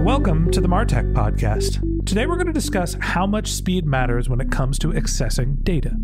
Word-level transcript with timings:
Welcome 0.00 0.50
to 0.52 0.60
the 0.60 0.68
Martech 0.68 1.12
Podcast. 1.12 2.06
Today 2.06 2.26
we're 2.26 2.36
going 2.36 2.46
to 2.46 2.52
discuss 2.52 2.96
how 3.00 3.26
much 3.26 3.50
speed 3.52 3.84
matters 3.84 4.28
when 4.28 4.40
it 4.40 4.50
comes 4.50 4.78
to 4.78 4.92
accessing 4.92 5.62
data. 5.64 5.96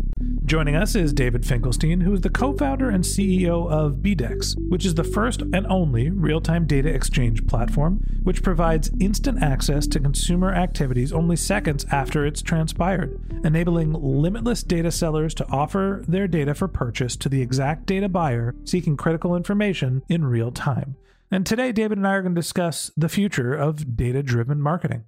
Joining 0.45 0.75
us 0.75 0.95
is 0.95 1.13
David 1.13 1.45
Finkelstein, 1.45 2.01
who 2.01 2.13
is 2.13 2.21
the 2.21 2.29
co 2.29 2.53
founder 2.53 2.89
and 2.89 3.03
CEO 3.03 3.71
of 3.71 3.95
BDEX, 3.97 4.55
which 4.69 4.85
is 4.85 4.95
the 4.95 5.03
first 5.03 5.41
and 5.41 5.65
only 5.67 6.09
real 6.09 6.41
time 6.41 6.67
data 6.67 6.89
exchange 6.89 7.47
platform 7.47 8.01
which 8.25 8.41
provides 8.41 8.91
instant 8.99 9.41
access 9.41 9.85
to 9.85 9.99
consumer 9.99 10.51
activities 10.51 11.13
only 11.13 11.35
seconds 11.35 11.85
after 11.91 12.25
it's 12.25 12.41
transpired, 12.41 13.19
enabling 13.45 13.93
limitless 13.93 14.63
data 14.63 14.91
sellers 14.91 15.33
to 15.35 15.47
offer 15.49 16.03
their 16.07 16.27
data 16.27 16.55
for 16.55 16.67
purchase 16.67 17.15
to 17.15 17.29
the 17.29 17.41
exact 17.41 17.85
data 17.85 18.09
buyer 18.09 18.55
seeking 18.65 18.97
critical 18.97 19.35
information 19.35 20.01
in 20.09 20.25
real 20.25 20.51
time. 20.51 20.95
And 21.31 21.45
today, 21.45 21.71
David 21.71 21.97
and 21.97 22.07
I 22.07 22.11
are 22.11 22.21
going 22.21 22.35
to 22.35 22.39
discuss 22.41 22.91
the 22.95 23.09
future 23.09 23.53
of 23.53 23.97
data 23.97 24.21
driven 24.21 24.61
marketing. 24.61 25.05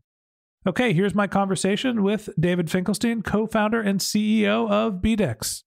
Okay, 0.66 0.92
here's 0.92 1.14
my 1.14 1.28
conversation 1.28 2.02
with 2.02 2.30
David 2.40 2.72
Finkelstein, 2.72 3.22
co 3.22 3.46
founder 3.46 3.80
and 3.80 4.00
CEO 4.00 4.70
of 4.70 4.96
BDEX. 4.96 5.64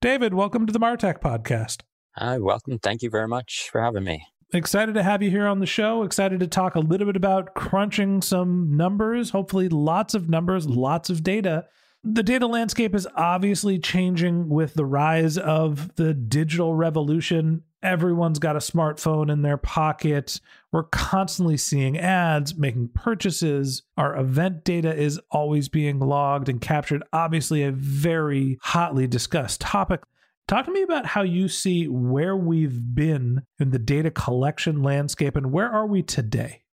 David, 0.00 0.32
welcome 0.32 0.66
to 0.66 0.72
the 0.72 0.80
Martech 0.80 1.20
podcast. 1.20 1.82
Hi, 2.16 2.38
welcome. 2.38 2.78
Thank 2.78 3.02
you 3.02 3.10
very 3.10 3.28
much 3.28 3.68
for 3.70 3.82
having 3.82 4.04
me. 4.04 4.26
Excited 4.54 4.94
to 4.94 5.02
have 5.02 5.22
you 5.22 5.30
here 5.30 5.46
on 5.46 5.60
the 5.60 5.66
show. 5.66 6.02
Excited 6.02 6.40
to 6.40 6.48
talk 6.48 6.74
a 6.74 6.80
little 6.80 7.06
bit 7.06 7.14
about 7.14 7.54
crunching 7.54 8.22
some 8.22 8.76
numbers, 8.76 9.30
hopefully, 9.30 9.68
lots 9.68 10.14
of 10.14 10.30
numbers, 10.30 10.66
lots 10.66 11.10
of 11.10 11.22
data. 11.22 11.66
The 12.02 12.22
data 12.22 12.46
landscape 12.46 12.94
is 12.94 13.06
obviously 13.14 13.78
changing 13.78 14.48
with 14.48 14.72
the 14.74 14.86
rise 14.86 15.36
of 15.36 15.94
the 15.96 16.14
digital 16.14 16.74
revolution 16.74 17.64
Everyone's 17.82 18.38
got 18.38 18.56
a 18.56 18.60
smartphone 18.60 19.32
in 19.32 19.40
their 19.40 19.56
pocket. 19.56 20.38
We're 20.70 20.82
constantly 20.82 21.56
seeing 21.56 21.96
ads, 21.96 22.54
making 22.54 22.90
purchases. 22.94 23.82
Our 23.96 24.16
event 24.16 24.64
data 24.64 24.94
is 24.94 25.18
always 25.30 25.70
being 25.70 25.98
logged 25.98 26.50
and 26.50 26.60
captured. 26.60 27.02
Obviously, 27.12 27.62
a 27.62 27.72
very 27.72 28.58
hotly 28.62 29.06
discussed 29.06 29.62
topic. 29.62 30.02
Talk 30.46 30.66
to 30.66 30.72
me 30.72 30.82
about 30.82 31.06
how 31.06 31.22
you 31.22 31.48
see 31.48 31.88
where 31.88 32.36
we've 32.36 32.94
been 32.94 33.42
in 33.58 33.70
the 33.70 33.78
data 33.78 34.10
collection 34.10 34.82
landscape 34.82 35.36
and 35.36 35.52
where 35.52 35.70
are 35.70 35.86
we 35.86 36.02
today? 36.02 36.64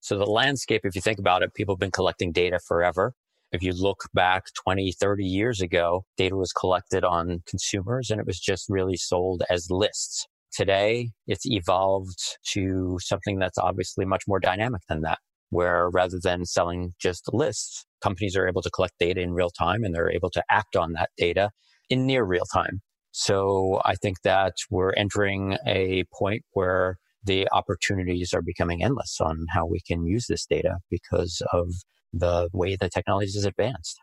So, 0.00 0.18
the 0.18 0.26
landscape, 0.26 0.82
if 0.84 0.94
you 0.94 1.00
think 1.00 1.18
about 1.18 1.42
it, 1.42 1.54
people 1.54 1.74
have 1.74 1.80
been 1.80 1.90
collecting 1.90 2.30
data 2.30 2.60
forever. 2.60 3.14
If 3.50 3.62
you 3.62 3.72
look 3.72 4.08
back 4.14 4.44
20, 4.62 4.92
30 4.92 5.24
years 5.24 5.60
ago, 5.60 6.04
data 6.16 6.36
was 6.36 6.52
collected 6.52 7.02
on 7.02 7.42
consumers 7.46 8.10
and 8.10 8.20
it 8.20 8.26
was 8.26 8.38
just 8.38 8.66
really 8.68 8.96
sold 8.96 9.42
as 9.48 9.70
lists. 9.70 10.28
Today, 10.54 11.10
it's 11.26 11.44
evolved 11.46 12.18
to 12.52 12.96
something 13.00 13.38
that's 13.38 13.58
obviously 13.58 14.04
much 14.04 14.22
more 14.28 14.38
dynamic 14.38 14.82
than 14.88 15.00
that, 15.02 15.18
where 15.50 15.90
rather 15.90 16.18
than 16.22 16.44
selling 16.46 16.92
just 17.00 17.28
lists, 17.32 17.84
companies 18.02 18.36
are 18.36 18.46
able 18.46 18.62
to 18.62 18.70
collect 18.70 18.94
data 19.00 19.20
in 19.20 19.32
real 19.32 19.50
time 19.50 19.82
and 19.82 19.94
they're 19.94 20.12
able 20.12 20.30
to 20.30 20.42
act 20.50 20.76
on 20.76 20.92
that 20.92 21.10
data 21.16 21.50
in 21.90 22.06
near 22.06 22.24
real 22.24 22.44
time. 22.52 22.80
So 23.10 23.80
I 23.84 23.94
think 23.96 24.18
that 24.22 24.54
we're 24.70 24.92
entering 24.92 25.56
a 25.66 26.04
point 26.16 26.42
where 26.52 26.98
the 27.24 27.48
opportunities 27.52 28.32
are 28.32 28.42
becoming 28.42 28.82
endless 28.82 29.18
on 29.20 29.46
how 29.50 29.66
we 29.66 29.80
can 29.80 30.06
use 30.06 30.26
this 30.28 30.46
data 30.46 30.78
because 30.90 31.42
of 31.52 31.68
the 32.12 32.48
way 32.52 32.76
the 32.76 32.90
technology 32.90 33.32
has 33.34 33.44
advanced. 33.44 33.98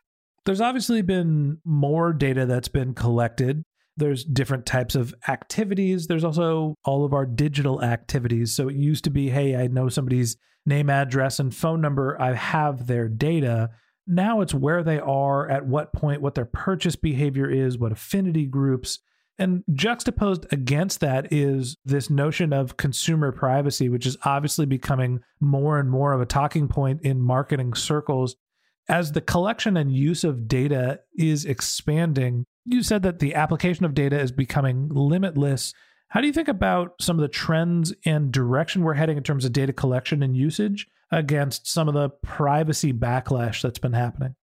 There's 0.45 0.61
obviously 0.61 1.01
been 1.01 1.59
more 1.63 2.13
data 2.13 2.45
that's 2.45 2.67
been 2.67 2.94
collected 2.94 3.63
there's 3.97 4.24
different 4.24 4.66
types 4.66 4.96
of 4.96 5.13
activities. 5.28 6.07
There's 6.07 6.24
also 6.24 6.75
all 6.84 7.06
of 7.06 7.13
our 7.13 7.25
digital 7.25 7.84
activities. 7.84 8.53
So 8.53 8.69
it 8.69 8.75
used 8.75 9.03
to 9.03 9.09
be, 9.09 9.29
hey, 9.29 9.56
I 9.56 9.68
know 9.68 9.90
somebody's 9.90 10.38
name, 10.66 10.90
address, 10.90 11.40
and 11.40 11.53
phone 11.53 11.81
number. 11.81 12.19
I 12.22 12.34
have 12.34 12.88
their 12.88 13.07
data. 13.07 13.69
Now 14.07 14.41
it's 14.41 14.53
where 14.53 14.84
they 14.84 15.00
are, 15.00 15.50
at 15.50 15.66
what 15.66 15.94
point, 15.94 16.22
what 16.22 16.35
their 16.35 16.46
purchase 16.46 16.96
behavior 16.96 17.50
is, 17.50 17.78
what 17.78 17.91
affinity 17.91 18.46
groups. 18.46 19.00
And 19.38 19.63
juxtaposed 19.74 20.46
against 20.52 21.00
that 21.00 21.31
is 21.34 21.75
this 21.84 22.09
notion 22.09 22.53
of 22.53 22.78
consumer 22.78 23.31
privacy, 23.31 23.90
which 23.90 24.06
is 24.06 24.18
obviously 24.23 24.66
becoming 24.66 25.22
more 25.40 25.79
and 25.79 25.90
more 25.90 26.13
of 26.13 26.22
a 26.22 26.25
talking 26.25 26.68
point 26.68 27.02
in 27.02 27.19
marketing 27.19 27.73
circles. 27.73 28.35
As 28.90 29.12
the 29.12 29.22
collection 29.22 29.78
and 29.78 29.94
use 29.94 30.24
of 30.24 30.47
data 30.47 31.00
is 31.18 31.46
expanding, 31.46 32.46
you 32.66 32.84
said 32.84 33.03
that 33.03 33.19
the 33.19 33.36
application 33.36 33.86
of 33.86 33.94
data 33.94 34.19
is 34.19 34.31
becoming 34.31 34.90
limitless. 34.90 35.74
How 36.09 36.22
do 36.22 36.28
you 36.28 36.34
think 36.34 36.47
about 36.47 36.96
some 37.00 37.18
of 37.18 37.22
the 37.22 37.30
trends 37.30 37.94
and 38.06 38.31
direction 38.31 38.84
we're 38.84 38.96
heading 38.96 39.18
in 39.18 39.24
terms 39.24 39.46
of 39.46 39.53
data 39.53 39.72
collection 39.72 40.22
and 40.22 40.36
usage 40.36 40.88
against 41.12 41.68
some 41.68 41.88
of 41.88 41.94
the 41.94 42.09
privacy 42.09 42.91
backlash 42.91 43.62
that's 43.62 43.80
been 43.80 43.94
happening? 43.94 44.36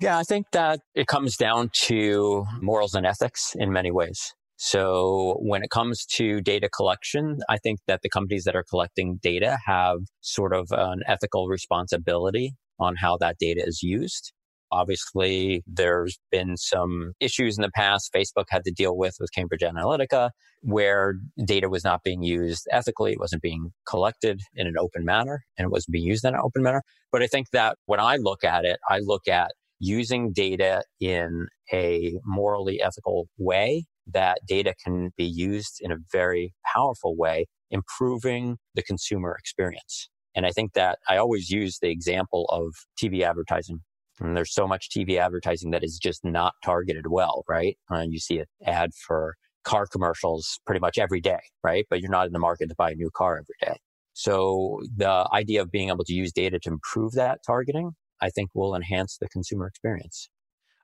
Yeah, 0.00 0.18
I 0.18 0.24
think 0.24 0.46
that 0.52 0.80
it 0.94 1.06
comes 1.06 1.36
down 1.36 1.70
to 1.84 2.44
morals 2.60 2.94
and 2.94 3.06
ethics 3.06 3.54
in 3.56 3.72
many 3.72 3.92
ways. 3.92 4.34
So 4.56 5.38
when 5.40 5.62
it 5.62 5.70
comes 5.70 6.06
to 6.06 6.40
data 6.40 6.68
collection, 6.68 7.38
I 7.48 7.58
think 7.58 7.80
that 7.86 8.02
the 8.02 8.08
companies 8.08 8.44
that 8.44 8.56
are 8.56 8.64
collecting 8.68 9.18
data 9.22 9.58
have 9.66 9.98
sort 10.20 10.54
of 10.54 10.68
an 10.70 11.02
ethical 11.06 11.48
responsibility 11.48 12.54
on 12.78 12.96
how 12.96 13.16
that 13.18 13.36
data 13.38 13.62
is 13.64 13.82
used. 13.82 14.32
Obviously, 14.70 15.62
there's 15.66 16.18
been 16.30 16.56
some 16.56 17.12
issues 17.20 17.58
in 17.58 17.62
the 17.62 17.70
past 17.74 18.10
Facebook 18.14 18.46
had 18.48 18.64
to 18.64 18.70
deal 18.70 18.96
with 18.96 19.14
with 19.20 19.30
Cambridge 19.34 19.60
Analytica, 19.60 20.30
where 20.62 21.16
data 21.44 21.68
was 21.68 21.84
not 21.84 22.02
being 22.02 22.22
used 22.22 22.66
ethically. 22.70 23.12
It 23.12 23.20
wasn't 23.20 23.42
being 23.42 23.72
collected 23.86 24.40
in 24.54 24.66
an 24.66 24.74
open 24.78 25.04
manner 25.04 25.42
and 25.58 25.66
it 25.66 25.70
wasn't 25.70 25.92
being 25.92 26.06
used 26.06 26.24
in 26.24 26.34
an 26.34 26.40
open 26.42 26.62
manner. 26.62 26.82
But 27.10 27.22
I 27.22 27.26
think 27.26 27.48
that 27.52 27.76
when 27.84 28.00
I 28.00 28.16
look 28.16 28.44
at 28.44 28.64
it, 28.64 28.78
I 28.88 29.00
look 29.00 29.28
at 29.28 29.50
using 29.78 30.32
data 30.32 30.82
in 31.00 31.48
a 31.72 32.14
morally 32.24 32.80
ethical 32.80 33.28
way 33.36 33.84
that 34.06 34.38
data 34.46 34.74
can 34.82 35.10
be 35.16 35.24
used 35.24 35.78
in 35.80 35.92
a 35.92 35.96
very 36.10 36.54
powerful 36.74 37.16
way, 37.16 37.46
improving 37.70 38.56
the 38.74 38.82
consumer 38.82 39.36
experience. 39.38 40.08
And 40.34 40.46
I 40.46 40.50
think 40.50 40.72
that 40.72 40.98
I 41.08 41.16
always 41.16 41.50
use 41.50 41.78
the 41.80 41.90
example 41.90 42.46
of 42.50 42.74
TV 43.00 43.22
advertising. 43.22 43.80
And 44.20 44.36
there's 44.36 44.52
so 44.52 44.66
much 44.66 44.88
TV 44.90 45.18
advertising 45.18 45.70
that 45.70 45.84
is 45.84 45.98
just 45.98 46.24
not 46.24 46.54
targeted 46.64 47.06
well, 47.08 47.44
right? 47.48 47.76
Uh, 47.90 48.04
you 48.08 48.18
see 48.18 48.38
an 48.38 48.46
ad 48.64 48.90
for 48.94 49.36
car 49.64 49.86
commercials 49.86 50.60
pretty 50.66 50.80
much 50.80 50.98
every 50.98 51.20
day, 51.20 51.40
right? 51.62 51.86
But 51.88 52.00
you're 52.00 52.10
not 52.10 52.26
in 52.26 52.32
the 52.32 52.38
market 52.38 52.68
to 52.68 52.74
buy 52.74 52.90
a 52.90 52.94
new 52.94 53.10
car 53.10 53.38
every 53.38 53.54
day. 53.60 53.78
So 54.14 54.80
the 54.94 55.26
idea 55.32 55.62
of 55.62 55.70
being 55.70 55.88
able 55.88 56.04
to 56.04 56.12
use 56.12 56.32
data 56.32 56.58
to 56.60 56.68
improve 56.70 57.12
that 57.12 57.40
targeting, 57.46 57.92
I 58.20 58.30
think 58.30 58.50
will 58.54 58.74
enhance 58.74 59.16
the 59.18 59.28
consumer 59.28 59.66
experience. 59.66 60.28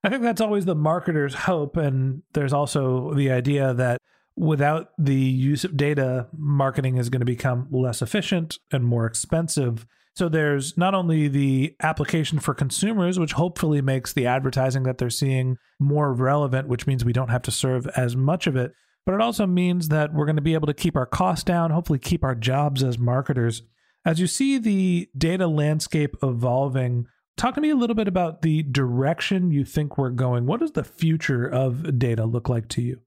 I 0.05 0.11
think 0.11 0.23
that's 0.23 0.41
always 0.41 0.65
the 0.65 0.77
marketer's 0.77 1.35
hope. 1.35 1.77
And 1.77 2.23
there's 2.33 2.53
also 2.53 3.13
the 3.15 3.31
idea 3.31 3.75
that 3.75 4.01
without 4.39 4.91
the 4.99 5.15
use 5.15 5.65
of 5.65 5.77
data, 5.77 6.29
marketing 6.37 6.97
is 6.97 7.11
going 7.11 7.21
to 7.21 7.27
become 7.27 7.67
less 7.71 8.01
efficient 8.01 8.59
and 8.71 8.85
more 8.85 9.05
expensive. 9.05 9.85
So 10.15 10.29
there's 10.29 10.77
not 10.77 10.95
only 10.95 11.29
the 11.29 11.75
application 11.83 12.39
for 12.39 12.55
consumers, 12.55 13.19
which 13.19 13.33
hopefully 13.33 13.83
makes 13.83 14.13
the 14.13 14.27
advertising 14.27 14.85
that 14.85 14.99
they're 14.99 15.11
seeing 15.11 15.59
more 15.81 16.13
relevant, 16.13 16.69
which 16.69 16.87
means 16.87 17.05
we 17.05 17.13
don't 17.13 17.31
have 17.31 17.43
to 17.43 17.51
serve 17.51 17.87
as 17.89 18.17
much 18.17 18.47
of 18.47 18.57
it, 18.57 18.73
but 19.05 19.15
it 19.15 19.21
also 19.21 19.47
means 19.47 19.89
that 19.89 20.13
we're 20.13 20.27
going 20.27 20.37
to 20.37 20.43
be 20.43 20.55
able 20.55 20.67
to 20.67 20.75
keep 20.75 20.97
our 20.97 21.07
costs 21.07 21.45
down, 21.45 21.71
hopefully, 21.71 21.99
keep 21.99 22.23
our 22.23 22.35
jobs 22.35 22.83
as 22.83 22.99
marketers. 22.99 23.63
As 24.05 24.21
you 24.21 24.27
see 24.27 24.59
the 24.59 25.09
data 25.17 25.47
landscape 25.47 26.17
evolving, 26.23 27.07
talk 27.37 27.55
to 27.55 27.61
me 27.61 27.71
a 27.71 27.77
little 27.77 27.97
bit 27.97 28.09
about 28.09 28.43
the 28.43 28.63
direction 28.63 29.51
you 29.51 29.65
think 29.65 29.99
we're 29.99 30.11
going. 30.11 30.47
What 30.47 30.61
does 30.61 30.73
the 30.73 30.85
future 30.85 31.47
of 31.47 31.99
data 31.99 32.25
look 32.25 32.49
like 32.49 32.69
to 32.71 32.83
you? 32.83 33.01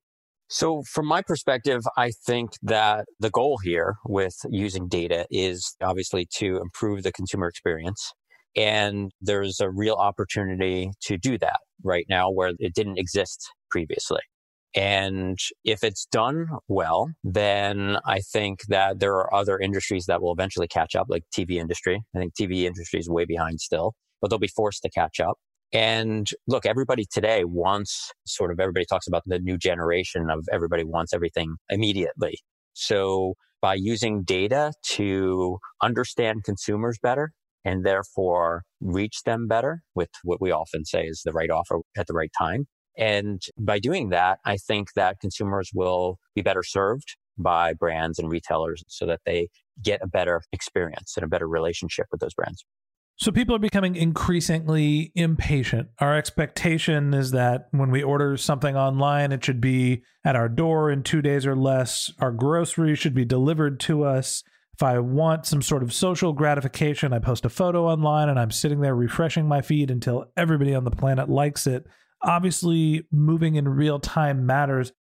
So, 0.53 0.83
from 0.83 1.05
my 1.05 1.21
perspective, 1.21 1.81
I 1.95 2.11
think 2.25 2.49
that 2.61 3.05
the 3.21 3.29
goal 3.29 3.57
here 3.63 3.95
with 4.05 4.35
using 4.49 4.89
data 4.89 5.25
is 5.31 5.77
obviously 5.81 6.27
to 6.39 6.57
improve 6.57 7.03
the 7.03 7.13
consumer 7.13 7.47
experience. 7.47 8.11
And 8.57 9.11
there's 9.21 9.61
a 9.61 9.69
real 9.69 9.93
opportunity 9.93 10.91
to 11.03 11.17
do 11.17 11.37
that 11.37 11.59
right 11.85 12.05
now 12.09 12.29
where 12.29 12.51
it 12.59 12.75
didn't 12.75 12.99
exist 12.99 13.49
previously. 13.69 14.19
And 14.75 15.39
if 15.63 15.85
it's 15.85 16.05
done 16.11 16.47
well, 16.67 17.07
then 17.23 17.97
I 18.05 18.19
think 18.19 18.59
that 18.67 18.99
there 18.99 19.13
are 19.13 19.33
other 19.33 19.57
industries 19.57 20.03
that 20.07 20.21
will 20.21 20.33
eventually 20.33 20.67
catch 20.67 20.97
up, 20.97 21.07
like 21.07 21.23
TV 21.33 21.59
industry. 21.59 22.01
I 22.13 22.19
think 22.19 22.33
TV 22.33 22.63
industry 22.63 22.99
is 22.99 23.09
way 23.09 23.23
behind 23.23 23.61
still, 23.61 23.93
but 24.21 24.29
they'll 24.29 24.37
be 24.37 24.49
forced 24.49 24.81
to 24.83 24.89
catch 24.89 25.21
up. 25.21 25.37
And 25.73 26.29
look, 26.47 26.65
everybody 26.65 27.05
today 27.09 27.43
wants 27.45 28.11
sort 28.25 28.51
of 28.51 28.59
everybody 28.59 28.85
talks 28.85 29.07
about 29.07 29.23
the 29.25 29.39
new 29.39 29.57
generation 29.57 30.29
of 30.29 30.45
everybody 30.51 30.83
wants 30.83 31.13
everything 31.13 31.55
immediately. 31.69 32.39
So 32.73 33.35
by 33.61 33.75
using 33.75 34.23
data 34.23 34.73
to 34.83 35.59
understand 35.81 36.43
consumers 36.43 36.97
better 37.01 37.31
and 37.63 37.85
therefore 37.85 38.63
reach 38.81 39.21
them 39.23 39.47
better 39.47 39.81
with 39.95 40.09
what 40.23 40.41
we 40.41 40.51
often 40.51 40.83
say 40.83 41.03
is 41.03 41.21
the 41.23 41.31
right 41.31 41.51
offer 41.51 41.79
at 41.95 42.07
the 42.07 42.13
right 42.13 42.31
time. 42.37 42.65
And 42.97 43.41
by 43.57 43.79
doing 43.79 44.09
that, 44.09 44.39
I 44.45 44.57
think 44.57 44.89
that 44.95 45.19
consumers 45.21 45.69
will 45.73 46.17
be 46.35 46.41
better 46.41 46.63
served 46.63 47.15
by 47.37 47.73
brands 47.73 48.19
and 48.19 48.29
retailers 48.29 48.83
so 48.87 49.05
that 49.05 49.21
they 49.25 49.47
get 49.81 50.01
a 50.03 50.07
better 50.07 50.41
experience 50.51 51.13
and 51.15 51.23
a 51.23 51.27
better 51.29 51.47
relationship 51.47 52.07
with 52.11 52.19
those 52.19 52.33
brands. 52.33 52.65
So 53.21 53.31
people 53.31 53.53
are 53.53 53.59
becoming 53.59 53.95
increasingly 53.95 55.11
impatient. 55.13 55.89
Our 55.99 56.17
expectation 56.17 57.13
is 57.13 57.29
that 57.29 57.67
when 57.69 57.91
we 57.91 58.01
order 58.01 58.35
something 58.35 58.75
online, 58.75 59.31
it 59.31 59.45
should 59.45 59.61
be 59.61 60.01
at 60.25 60.35
our 60.35 60.49
door 60.49 60.89
in 60.89 61.03
two 61.03 61.21
days 61.21 61.45
or 61.45 61.55
less. 61.55 62.11
Our 62.19 62.31
groceries 62.31 62.97
should 62.97 63.13
be 63.13 63.23
delivered 63.23 63.79
to 63.81 64.05
us. 64.05 64.43
If 64.73 64.81
I 64.81 64.97
want 64.97 65.45
some 65.45 65.61
sort 65.61 65.83
of 65.83 65.93
social 65.93 66.33
gratification, 66.33 67.13
I 67.13 67.19
post 67.19 67.45
a 67.45 67.49
photo 67.49 67.85
online 67.85 68.27
and 68.27 68.39
I'm 68.39 68.49
sitting 68.49 68.81
there 68.81 68.95
refreshing 68.95 69.47
my 69.47 69.61
feed 69.61 69.91
until 69.91 70.25
everybody 70.35 70.73
on 70.73 70.83
the 70.83 70.89
planet 70.89 71.29
likes 71.29 71.67
it. 71.67 71.85
Obviously, 72.23 73.05
moving 73.11 73.53
in 73.53 73.69
real 73.69 73.99
time 73.99 74.47
matters. 74.47 74.93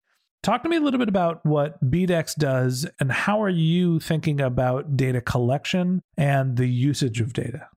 Talk 0.43 0.65
to 0.65 0.69
me 0.69 0.79
a 0.79 0.81
little 0.81 0.99
bit 0.99 1.09
about 1.09 1.47
what 1.47 1.81
BDEX 1.89 2.35
does 2.35 2.85
and 2.99 3.13
how 3.13 3.41
are 3.41 3.49
you 3.49 4.01
thinking 4.01 4.41
about 4.41 4.97
data 4.97 5.21
collection 5.21 6.03
and 6.17 6.57
the 6.57 6.67
usage 6.67 7.21
of 7.21 7.33
data? 7.33 7.69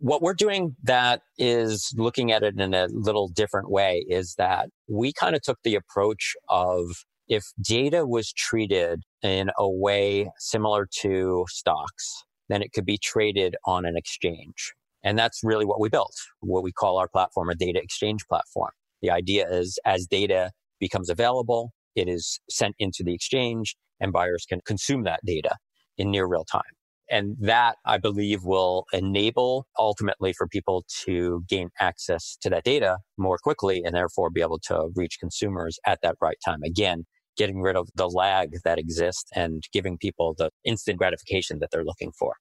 What 0.00 0.22
we're 0.22 0.34
doing 0.34 0.76
that 0.84 1.22
is 1.38 1.92
looking 1.96 2.30
at 2.30 2.44
it 2.44 2.58
in 2.58 2.72
a 2.72 2.86
little 2.90 3.28
different 3.28 3.68
way 3.68 4.04
is 4.08 4.36
that 4.38 4.68
we 4.88 5.12
kind 5.12 5.34
of 5.34 5.42
took 5.42 5.58
the 5.64 5.74
approach 5.74 6.34
of 6.48 6.86
if 7.26 7.44
data 7.60 8.06
was 8.06 8.32
treated 8.32 9.02
in 9.22 9.50
a 9.58 9.68
way 9.68 10.30
similar 10.38 10.88
to 11.00 11.44
stocks, 11.48 12.24
then 12.48 12.62
it 12.62 12.72
could 12.72 12.86
be 12.86 12.96
traded 12.96 13.56
on 13.66 13.84
an 13.84 13.96
exchange. 13.96 14.72
And 15.02 15.18
that's 15.18 15.40
really 15.42 15.64
what 15.64 15.80
we 15.80 15.88
built, 15.88 16.14
what 16.40 16.62
we 16.62 16.72
call 16.72 16.98
our 16.98 17.08
platform 17.08 17.50
a 17.50 17.56
data 17.56 17.80
exchange 17.82 18.24
platform. 18.28 18.70
The 19.02 19.10
idea 19.10 19.48
is 19.50 19.78
as 19.84 20.06
data 20.06 20.52
becomes 20.78 21.10
available, 21.10 21.72
it 21.96 22.08
is 22.08 22.38
sent 22.48 22.76
into 22.78 23.02
the 23.02 23.14
exchange 23.14 23.76
and 24.00 24.12
buyers 24.12 24.46
can 24.48 24.60
consume 24.64 25.02
that 25.04 25.20
data 25.24 25.56
in 25.96 26.12
near 26.12 26.26
real 26.26 26.44
time. 26.44 26.77
And 27.10 27.36
that 27.40 27.76
I 27.84 27.98
believe 27.98 28.44
will 28.44 28.84
enable 28.92 29.66
ultimately 29.78 30.32
for 30.32 30.46
people 30.46 30.84
to 31.04 31.42
gain 31.48 31.70
access 31.80 32.36
to 32.42 32.50
that 32.50 32.64
data 32.64 32.98
more 33.16 33.38
quickly 33.38 33.82
and 33.84 33.94
therefore 33.94 34.30
be 34.30 34.42
able 34.42 34.58
to 34.64 34.90
reach 34.94 35.18
consumers 35.18 35.78
at 35.86 36.00
that 36.02 36.16
right 36.20 36.36
time. 36.44 36.62
Again, 36.62 37.04
getting 37.36 37.60
rid 37.60 37.76
of 37.76 37.88
the 37.94 38.08
lag 38.08 38.50
that 38.64 38.78
exists 38.78 39.30
and 39.34 39.62
giving 39.72 39.96
people 39.96 40.34
the 40.36 40.50
instant 40.64 40.98
gratification 40.98 41.60
that 41.60 41.70
they're 41.70 41.84
looking 41.84 42.12
for. 42.18 42.34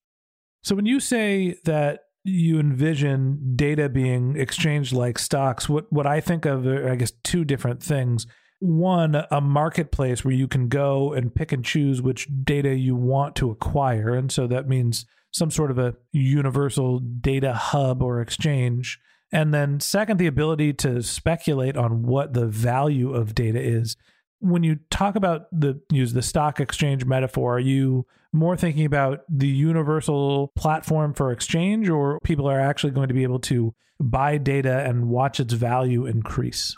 So 0.63 0.75
when 0.75 0.85
you 0.85 0.99
say 0.99 1.55
that 1.63 2.01
you 2.23 2.59
envision 2.59 3.53
data 3.55 3.87
being 3.87 4.35
exchanged 4.35 4.91
like 4.91 5.17
stocks, 5.17 5.69
what 5.69 5.91
what 5.93 6.05
I 6.05 6.19
think 6.19 6.45
of 6.45 6.67
are, 6.67 6.91
I 6.91 6.95
guess 6.95 7.13
two 7.23 7.45
different 7.45 7.81
things 7.81 8.27
one 8.59 9.23
a 9.29 9.41
marketplace 9.41 10.23
where 10.25 10.33
you 10.33 10.47
can 10.47 10.67
go 10.67 11.13
and 11.13 11.33
pick 11.33 11.51
and 11.51 11.63
choose 11.63 12.01
which 12.01 12.27
data 12.43 12.75
you 12.75 12.95
want 12.95 13.35
to 13.35 13.51
acquire. 13.51 14.13
And 14.15 14.31
so 14.31 14.47
that 14.47 14.67
means 14.67 15.05
some 15.31 15.51
sort 15.51 15.71
of 15.71 15.77
a 15.77 15.95
universal 16.11 16.99
data 16.99 17.53
hub 17.53 18.01
or 18.01 18.21
exchange. 18.21 18.99
And 19.31 19.53
then 19.53 19.79
second 19.79 20.17
the 20.17 20.27
ability 20.27 20.73
to 20.73 21.03
speculate 21.03 21.77
on 21.77 22.03
what 22.03 22.33
the 22.33 22.47
value 22.47 23.13
of 23.13 23.35
data 23.35 23.61
is. 23.61 23.95
When 24.39 24.63
you 24.63 24.79
talk 24.89 25.15
about 25.15 25.47
the 25.51 25.81
use 25.91 26.13
the 26.13 26.21
stock 26.21 26.59
exchange 26.59 27.05
metaphor 27.05 27.55
are 27.55 27.59
you 27.59 28.05
more 28.31 28.55
thinking 28.55 28.85
about 28.85 29.21
the 29.29 29.47
universal 29.47 30.51
platform 30.55 31.13
for 31.13 31.31
exchange 31.31 31.89
or 31.89 32.19
people 32.23 32.47
are 32.47 32.59
actually 32.59 32.91
going 32.91 33.07
to 33.07 33.15
be 33.15 33.23
able 33.23 33.39
to 33.39 33.73
buy 33.99 34.37
data 34.37 34.85
and 34.85 35.09
watch 35.09 35.39
its 35.39 35.53
value 35.53 36.05
increase 36.05 36.75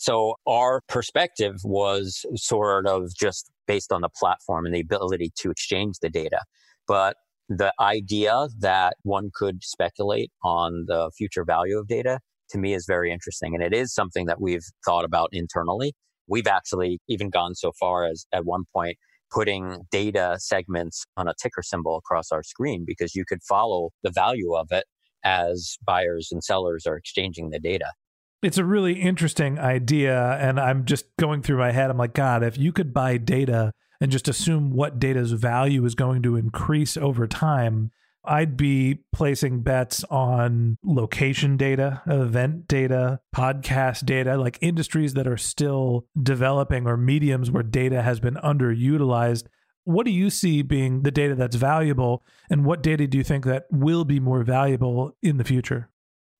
so 0.00 0.36
our 0.46 0.80
perspective 0.88 1.56
was 1.62 2.24
sort 2.34 2.86
of 2.86 3.14
just 3.14 3.50
based 3.66 3.92
on 3.92 4.00
the 4.00 4.08
platform 4.08 4.64
and 4.64 4.74
the 4.74 4.80
ability 4.80 5.30
to 5.40 5.50
exchange 5.50 5.96
the 6.00 6.08
data. 6.08 6.40
But 6.88 7.16
the 7.50 7.74
idea 7.78 8.48
that 8.60 8.94
one 9.02 9.30
could 9.34 9.62
speculate 9.62 10.30
on 10.42 10.86
the 10.88 11.10
future 11.18 11.44
value 11.44 11.78
of 11.78 11.86
data 11.86 12.18
to 12.48 12.56
me 12.56 12.72
is 12.72 12.86
very 12.86 13.12
interesting. 13.12 13.54
And 13.54 13.62
it 13.62 13.74
is 13.74 13.92
something 13.92 14.24
that 14.24 14.40
we've 14.40 14.64
thought 14.86 15.04
about 15.04 15.28
internally. 15.32 15.92
We've 16.26 16.46
actually 16.46 16.98
even 17.06 17.28
gone 17.28 17.54
so 17.54 17.70
far 17.78 18.06
as 18.06 18.24
at 18.32 18.46
one 18.46 18.64
point 18.74 18.96
putting 19.30 19.82
data 19.90 20.36
segments 20.38 21.04
on 21.18 21.28
a 21.28 21.34
ticker 21.42 21.62
symbol 21.62 21.98
across 21.98 22.32
our 22.32 22.42
screen 22.42 22.84
because 22.86 23.14
you 23.14 23.26
could 23.28 23.42
follow 23.42 23.90
the 24.02 24.10
value 24.10 24.54
of 24.54 24.68
it 24.70 24.84
as 25.24 25.76
buyers 25.84 26.30
and 26.32 26.42
sellers 26.42 26.86
are 26.86 26.96
exchanging 26.96 27.50
the 27.50 27.60
data. 27.60 27.92
It's 28.42 28.58
a 28.58 28.64
really 28.64 29.00
interesting 29.00 29.58
idea. 29.58 30.38
And 30.40 30.58
I'm 30.58 30.84
just 30.84 31.04
going 31.18 31.42
through 31.42 31.58
my 31.58 31.72
head. 31.72 31.90
I'm 31.90 31.98
like, 31.98 32.14
God, 32.14 32.42
if 32.42 32.56
you 32.56 32.72
could 32.72 32.94
buy 32.94 33.16
data 33.16 33.72
and 34.00 34.10
just 34.10 34.28
assume 34.28 34.72
what 34.72 34.98
data's 34.98 35.32
value 35.32 35.84
is 35.84 35.94
going 35.94 36.22
to 36.22 36.36
increase 36.36 36.96
over 36.96 37.26
time, 37.26 37.90
I'd 38.24 38.56
be 38.56 38.98
placing 39.12 39.62
bets 39.62 40.04
on 40.04 40.76
location 40.84 41.56
data, 41.56 42.02
event 42.06 42.68
data, 42.68 43.20
podcast 43.34 44.04
data, 44.04 44.36
like 44.36 44.58
industries 44.60 45.14
that 45.14 45.26
are 45.26 45.38
still 45.38 46.06
developing 46.22 46.86
or 46.86 46.96
mediums 46.96 47.50
where 47.50 47.62
data 47.62 48.02
has 48.02 48.20
been 48.20 48.34
underutilized. 48.34 49.46
What 49.84 50.04
do 50.04 50.12
you 50.12 50.28
see 50.28 50.60
being 50.60 51.02
the 51.02 51.10
data 51.10 51.34
that's 51.34 51.56
valuable, 51.56 52.22
and 52.50 52.66
what 52.66 52.82
data 52.82 53.06
do 53.06 53.16
you 53.16 53.24
think 53.24 53.46
that 53.46 53.64
will 53.70 54.04
be 54.04 54.20
more 54.20 54.42
valuable 54.44 55.16
in 55.22 55.38
the 55.38 55.44
future? 55.44 55.88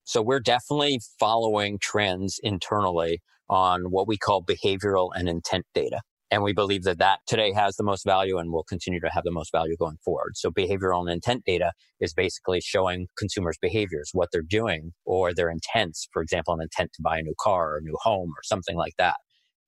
So 0.03 0.21
we're 0.21 0.39
definitely 0.39 0.99
following 1.19 1.77
trends 1.79 2.39
internally 2.43 3.21
on 3.49 3.91
what 3.91 4.07
we 4.07 4.17
call 4.17 4.43
behavioral 4.43 5.09
and 5.13 5.29
intent 5.29 5.65
data. 5.73 6.01
And 6.31 6.43
we 6.43 6.53
believe 6.53 6.83
that 6.83 6.97
that 6.99 7.19
today 7.27 7.51
has 7.51 7.75
the 7.75 7.83
most 7.83 8.05
value 8.05 8.37
and 8.37 8.51
will 8.51 8.63
continue 8.63 9.01
to 9.01 9.09
have 9.09 9.25
the 9.25 9.31
most 9.31 9.51
value 9.51 9.75
going 9.77 9.97
forward. 10.03 10.31
So 10.35 10.49
behavioral 10.49 11.01
and 11.01 11.09
intent 11.09 11.43
data 11.45 11.73
is 11.99 12.13
basically 12.13 12.61
showing 12.61 13.07
consumers 13.17 13.57
behaviors, 13.61 14.11
what 14.13 14.29
they're 14.31 14.41
doing 14.41 14.93
or 15.05 15.33
their 15.33 15.49
intents. 15.49 16.07
For 16.13 16.21
example, 16.21 16.53
an 16.53 16.61
intent 16.61 16.91
to 16.93 17.01
buy 17.03 17.19
a 17.19 17.21
new 17.21 17.35
car 17.39 17.73
or 17.73 17.77
a 17.77 17.81
new 17.81 17.97
home 18.01 18.29
or 18.29 18.43
something 18.43 18.77
like 18.77 18.93
that. 18.97 19.15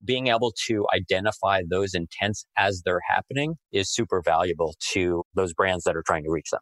Being 0.06 0.28
able 0.28 0.54
to 0.68 0.86
identify 0.96 1.64
those 1.70 1.94
intents 1.94 2.46
as 2.58 2.82
they're 2.86 3.02
happening 3.10 3.56
is 3.74 3.94
super 3.94 4.22
valuable 4.24 4.76
to 4.92 5.24
those 5.36 5.54
brands 5.54 5.84
that 5.84 5.98
are 5.98 6.04
trying 6.06 6.24
to 6.24 6.32
reach 6.32 6.50
them 6.52 6.62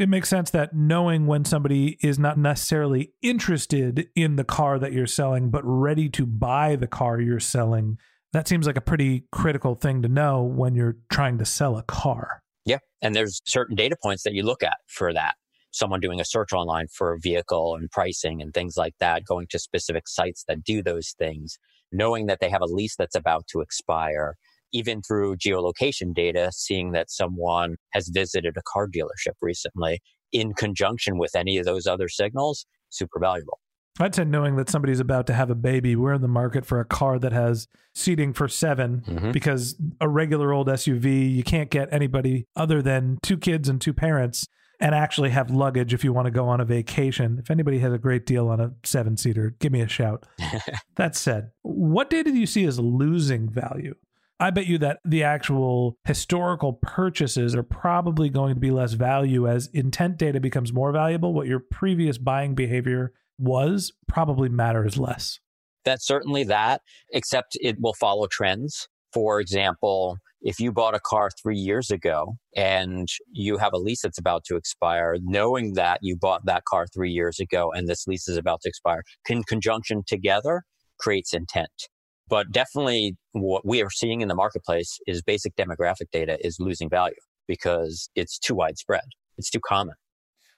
it 0.00 0.08
makes 0.08 0.28
sense 0.28 0.50
that 0.50 0.74
knowing 0.74 1.26
when 1.26 1.44
somebody 1.44 1.98
is 2.02 2.18
not 2.18 2.38
necessarily 2.38 3.12
interested 3.22 4.08
in 4.16 4.36
the 4.36 4.44
car 4.44 4.78
that 4.78 4.92
you're 4.92 5.06
selling, 5.06 5.50
but 5.50 5.62
ready 5.64 6.08
to 6.10 6.26
buy 6.26 6.76
the 6.76 6.86
car 6.86 7.20
you're 7.20 7.40
selling, 7.40 7.98
that 8.32 8.48
seems 8.48 8.66
like 8.66 8.76
a 8.76 8.80
pretty 8.80 9.24
critical 9.30 9.74
thing 9.74 10.02
to 10.02 10.08
know 10.08 10.42
when 10.42 10.74
you're 10.74 10.96
trying 11.12 11.38
to 11.38 11.44
sell 11.44 11.76
a 11.76 11.82
car. 11.82 12.42
Yeah. 12.64 12.78
And 13.02 13.14
there's 13.14 13.40
certain 13.44 13.76
data 13.76 13.96
points 14.02 14.22
that 14.22 14.32
you 14.32 14.42
look 14.42 14.62
at 14.62 14.76
for 14.86 15.12
that. 15.12 15.34
someone 15.72 16.00
doing 16.00 16.20
a 16.20 16.24
search 16.24 16.52
online 16.52 16.88
for 16.88 17.12
a 17.12 17.18
vehicle 17.18 17.76
and 17.76 17.90
pricing 17.90 18.42
and 18.42 18.52
things 18.52 18.76
like 18.76 18.94
that, 18.98 19.24
going 19.24 19.46
to 19.48 19.58
specific 19.58 20.08
sites 20.08 20.44
that 20.48 20.64
do 20.64 20.82
those 20.82 21.14
things, 21.18 21.58
knowing 21.92 22.26
that 22.26 22.40
they 22.40 22.50
have 22.50 22.62
a 22.62 22.66
lease 22.66 22.96
that's 22.96 23.14
about 23.14 23.46
to 23.48 23.60
expire, 23.60 24.36
even 24.72 25.02
through 25.02 25.36
geolocation 25.36 26.14
data, 26.14 26.50
seeing 26.52 26.92
that 26.92 27.10
someone 27.10 27.76
has 27.92 28.08
visited 28.08 28.56
a 28.56 28.62
car 28.66 28.86
dealership 28.88 29.34
recently 29.40 30.00
in 30.32 30.52
conjunction 30.54 31.18
with 31.18 31.34
any 31.34 31.58
of 31.58 31.64
those 31.64 31.86
other 31.86 32.08
signals, 32.08 32.66
super 32.90 33.18
valuable. 33.20 33.58
I'd 33.98 34.14
say 34.14 34.24
knowing 34.24 34.56
that 34.56 34.70
somebody's 34.70 35.00
about 35.00 35.26
to 35.26 35.34
have 35.34 35.50
a 35.50 35.54
baby, 35.54 35.94
we're 35.96 36.14
in 36.14 36.22
the 36.22 36.28
market 36.28 36.64
for 36.64 36.80
a 36.80 36.84
car 36.84 37.18
that 37.18 37.32
has 37.32 37.66
seating 37.94 38.32
for 38.32 38.48
7 38.48 39.02
Mhm. 39.02 39.32
because 39.32 39.76
a 40.00 40.08
regular 40.08 40.52
old 40.52 40.68
SUV, 40.68 41.28
you 41.28 41.42
can't 41.42 41.70
get 41.70 41.92
anybody 41.92 42.46
other 42.56 42.80
than 42.80 43.18
two 43.22 43.36
kids 43.36 43.68
and 43.68 43.80
two 43.80 43.92
parents 43.92 44.46
and 44.78 44.94
actually 44.94 45.28
have 45.30 45.50
luggage 45.50 45.92
if 45.92 46.02
you 46.04 46.12
want 46.12 46.24
to 46.26 46.30
go 46.30 46.48
on 46.48 46.60
a 46.60 46.64
vacation. 46.64 47.38
If 47.40 47.50
anybody 47.50 47.80
has 47.80 47.92
a 47.92 47.98
great 47.98 48.24
deal 48.24 48.48
on 48.48 48.60
a 48.60 48.72
seven 48.84 49.16
seater, 49.18 49.54
give 49.58 49.72
me 49.72 49.82
a 49.82 49.88
shout. 49.88 50.24
that 50.96 51.14
said, 51.16 51.50
what 51.62 52.08
data 52.08 52.30
do 52.30 52.38
you 52.38 52.46
see 52.46 52.64
as 52.64 52.78
losing 52.78 53.50
value? 53.50 53.94
I 54.40 54.48
bet 54.48 54.66
you 54.66 54.78
that 54.78 55.00
the 55.04 55.22
actual 55.22 55.98
historical 56.04 56.72
purchases 56.72 57.54
are 57.54 57.62
probably 57.62 58.30
going 58.30 58.54
to 58.54 58.60
be 58.60 58.70
less 58.70 58.94
value 58.94 59.46
as 59.46 59.68
intent 59.74 60.16
data 60.16 60.40
becomes 60.40 60.72
more 60.72 60.92
valuable. 60.92 61.34
What 61.34 61.46
your 61.46 61.60
previous 61.60 62.16
buying 62.16 62.54
behavior 62.54 63.12
was 63.38 63.92
probably 64.08 64.48
matters 64.48 64.96
less. 64.96 65.38
That's 65.84 66.06
certainly 66.06 66.44
that, 66.44 66.80
except 67.12 67.58
it 67.60 67.76
will 67.80 67.92
follow 67.92 68.28
trends. 68.30 68.88
For 69.12 69.40
example, 69.40 70.16
if 70.40 70.58
you 70.58 70.72
bought 70.72 70.94
a 70.94 71.00
car 71.00 71.28
three 71.42 71.58
years 71.58 71.90
ago 71.90 72.36
and 72.56 73.08
you 73.30 73.58
have 73.58 73.74
a 73.74 73.78
lease 73.78 74.00
that's 74.00 74.18
about 74.18 74.44
to 74.44 74.56
expire, 74.56 75.16
knowing 75.22 75.74
that 75.74 75.98
you 76.00 76.16
bought 76.16 76.46
that 76.46 76.64
car 76.64 76.86
three 76.94 77.10
years 77.10 77.40
ago 77.40 77.70
and 77.74 77.88
this 77.88 78.06
lease 78.06 78.26
is 78.26 78.38
about 78.38 78.62
to 78.62 78.70
expire, 78.70 79.02
in 79.28 79.42
conjunction 79.42 80.02
together 80.06 80.62
creates 80.98 81.34
intent. 81.34 81.88
But 82.30 82.52
definitely 82.52 83.16
what 83.32 83.66
we 83.66 83.82
are 83.82 83.90
seeing 83.90 84.20
in 84.20 84.28
the 84.28 84.34
marketplace 84.34 84.98
is 85.06 85.20
basic 85.20 85.56
demographic 85.56 86.10
data 86.12 86.38
is 86.40 86.58
losing 86.60 86.88
value 86.88 87.16
because 87.48 88.08
it's 88.14 88.38
too 88.38 88.54
widespread. 88.54 89.02
It's 89.36 89.50
too 89.50 89.60
common. 89.60 89.96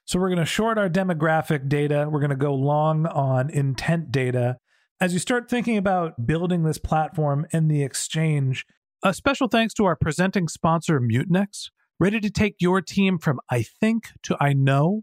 So 0.05 0.19
we're 0.19 0.29
going 0.29 0.39
to 0.39 0.45
short 0.45 0.77
our 0.77 0.91
demographic 0.91 1.69
data. 1.69 2.09
We're 2.11 2.21
going 2.21 2.31
to 2.31 2.37
go 2.37 2.55
long 2.55 3.07
on 3.07 3.49
intent 3.49 4.13
data. 4.13 4.59
As 5.01 5.15
you 5.15 5.19
start 5.19 5.49
thinking 5.49 5.79
about 5.79 6.27
building 6.27 6.65
this 6.65 6.79
platform 6.79 7.47
and 7.53 7.71
the 7.71 7.83
exchange, 7.83 8.67
a 9.03 9.15
special 9.15 9.49
thanks 9.49 9.73
to 9.75 9.85
our 9.87 9.97
presenting 9.97 10.49
sponsor, 10.49 11.01
Mutinex. 11.01 11.71
Ready 11.99 12.21
to 12.21 12.31
take 12.31 12.57
your 12.59 12.83
team 12.83 13.19
from 13.19 13.41
I 13.51 13.63
think 13.63 14.09
to 14.25 14.37
I 14.39 14.53
know? 14.53 15.03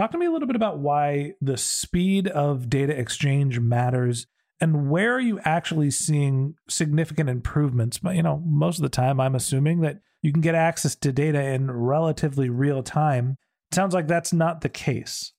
Talk 0.00 0.12
to 0.12 0.18
me 0.18 0.24
a 0.24 0.30
little 0.30 0.46
bit 0.46 0.56
about 0.56 0.78
why 0.78 1.34
the 1.42 1.58
speed 1.58 2.26
of 2.26 2.70
data 2.70 2.98
exchange 2.98 3.60
matters 3.60 4.26
and 4.58 4.88
where 4.88 5.14
are 5.14 5.20
you 5.20 5.38
actually 5.44 5.90
seeing 5.90 6.54
significant 6.70 7.28
improvements? 7.28 7.98
But 7.98 8.16
you 8.16 8.22
know, 8.22 8.42
most 8.46 8.78
of 8.78 8.82
the 8.82 8.88
time 8.88 9.20
I'm 9.20 9.34
assuming 9.34 9.82
that 9.82 9.98
you 10.22 10.32
can 10.32 10.40
get 10.40 10.54
access 10.54 10.94
to 10.94 11.12
data 11.12 11.42
in 11.42 11.70
relatively 11.70 12.48
real 12.48 12.82
time. 12.82 13.36
It 13.70 13.74
sounds 13.74 13.92
like 13.92 14.08
that's 14.08 14.32
not 14.32 14.62
the 14.62 14.70
case. 14.70 15.34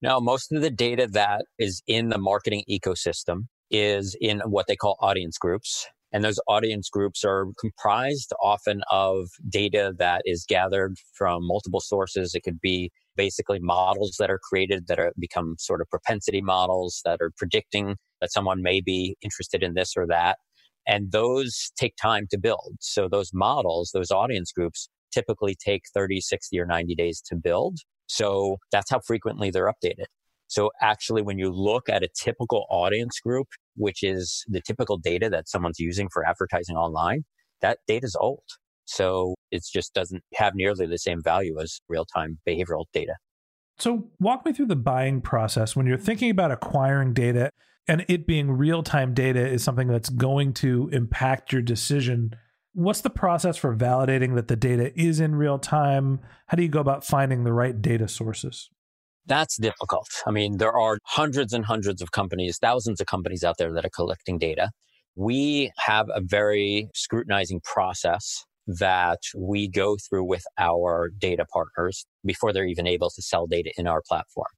Now, 0.00 0.18
most 0.18 0.50
of 0.50 0.62
the 0.62 0.70
data 0.70 1.06
that 1.12 1.44
is 1.60 1.80
in 1.86 2.08
the 2.08 2.18
marketing 2.18 2.64
ecosystem 2.68 3.46
is 3.70 4.16
in 4.20 4.40
what 4.40 4.66
they 4.66 4.74
call 4.74 4.96
audience 4.98 5.38
groups. 5.38 5.86
And 6.10 6.24
those 6.24 6.40
audience 6.48 6.90
groups 6.90 7.22
are 7.22 7.46
comprised 7.60 8.32
often 8.42 8.82
of 8.90 9.28
data 9.48 9.94
that 9.98 10.22
is 10.24 10.44
gathered 10.44 10.96
from 11.14 11.46
multiple 11.46 11.80
sources. 11.80 12.34
It 12.34 12.42
could 12.42 12.60
be 12.60 12.90
basically 13.16 13.58
models 13.60 14.16
that 14.18 14.30
are 14.30 14.38
created 14.38 14.86
that 14.88 14.98
are 14.98 15.12
become 15.18 15.56
sort 15.58 15.80
of 15.80 15.88
propensity 15.90 16.40
models 16.40 17.00
that 17.04 17.20
are 17.20 17.30
predicting 17.36 17.96
that 18.20 18.32
someone 18.32 18.62
may 18.62 18.80
be 18.80 19.16
interested 19.22 19.62
in 19.62 19.74
this 19.74 19.94
or 19.96 20.06
that. 20.06 20.38
And 20.86 21.12
those 21.12 21.70
take 21.76 21.94
time 22.00 22.26
to 22.30 22.38
build. 22.38 22.76
So 22.80 23.08
those 23.08 23.30
models, 23.32 23.90
those 23.94 24.10
audience 24.10 24.52
groups 24.52 24.88
typically 25.12 25.54
take 25.54 25.82
30, 25.94 26.20
60, 26.20 26.58
or 26.58 26.66
90 26.66 26.94
days 26.94 27.22
to 27.26 27.36
build. 27.36 27.78
So 28.06 28.58
that's 28.72 28.90
how 28.90 29.00
frequently 29.00 29.50
they're 29.50 29.70
updated. 29.70 30.06
So 30.48 30.70
actually, 30.82 31.22
when 31.22 31.38
you 31.38 31.50
look 31.50 31.88
at 31.88 32.02
a 32.02 32.08
typical 32.14 32.66
audience 32.68 33.18
group, 33.20 33.46
which 33.76 34.02
is 34.02 34.44
the 34.48 34.60
typical 34.60 34.98
data 34.98 35.30
that 35.30 35.48
someone's 35.48 35.78
using 35.78 36.08
for 36.12 36.26
advertising 36.26 36.76
online, 36.76 37.24
that 37.62 37.78
data 37.86 38.04
is 38.04 38.16
old. 38.20 38.42
So 38.84 39.34
it 39.50 39.62
just 39.72 39.94
doesn't 39.94 40.22
have 40.34 40.54
nearly 40.54 40.86
the 40.86 40.98
same 40.98 41.22
value 41.22 41.60
as 41.60 41.80
real 41.88 42.04
time 42.04 42.38
behavioral 42.46 42.84
data. 42.92 43.14
So, 43.78 44.10
walk 44.20 44.44
me 44.44 44.52
through 44.52 44.66
the 44.66 44.76
buying 44.76 45.20
process 45.20 45.74
when 45.74 45.86
you're 45.86 45.96
thinking 45.96 46.30
about 46.30 46.52
acquiring 46.52 47.14
data 47.14 47.50
and 47.88 48.04
it 48.08 48.26
being 48.26 48.52
real 48.52 48.82
time 48.82 49.14
data 49.14 49.44
is 49.46 49.64
something 49.64 49.88
that's 49.88 50.08
going 50.08 50.52
to 50.54 50.88
impact 50.92 51.52
your 51.52 51.62
decision. 51.62 52.34
What's 52.74 53.00
the 53.00 53.10
process 53.10 53.56
for 53.56 53.74
validating 53.74 54.34
that 54.36 54.48
the 54.48 54.56
data 54.56 54.98
is 54.98 55.20
in 55.20 55.34
real 55.34 55.58
time? 55.58 56.20
How 56.46 56.56
do 56.56 56.62
you 56.62 56.68
go 56.68 56.80
about 56.80 57.04
finding 57.04 57.44
the 57.44 57.52
right 57.52 57.80
data 57.80 58.08
sources? 58.08 58.70
That's 59.26 59.56
difficult. 59.56 60.08
I 60.26 60.30
mean, 60.30 60.58
there 60.58 60.72
are 60.72 60.98
hundreds 61.04 61.52
and 61.52 61.64
hundreds 61.64 62.02
of 62.02 62.12
companies, 62.12 62.58
thousands 62.58 63.00
of 63.00 63.06
companies 63.06 63.44
out 63.44 63.56
there 63.58 63.72
that 63.72 63.84
are 63.84 63.90
collecting 63.90 64.38
data. 64.38 64.70
We 65.14 65.70
have 65.78 66.08
a 66.08 66.20
very 66.20 66.88
scrutinizing 66.94 67.60
process 67.62 68.44
that 68.66 69.20
we 69.36 69.68
go 69.68 69.96
through 69.96 70.24
with 70.24 70.44
our 70.58 71.10
data 71.18 71.44
partners 71.52 72.06
before 72.24 72.52
they're 72.52 72.64
even 72.66 72.86
able 72.86 73.10
to 73.10 73.22
sell 73.22 73.46
data 73.46 73.72
in 73.76 73.86
our 73.86 74.02
platform. 74.08 74.48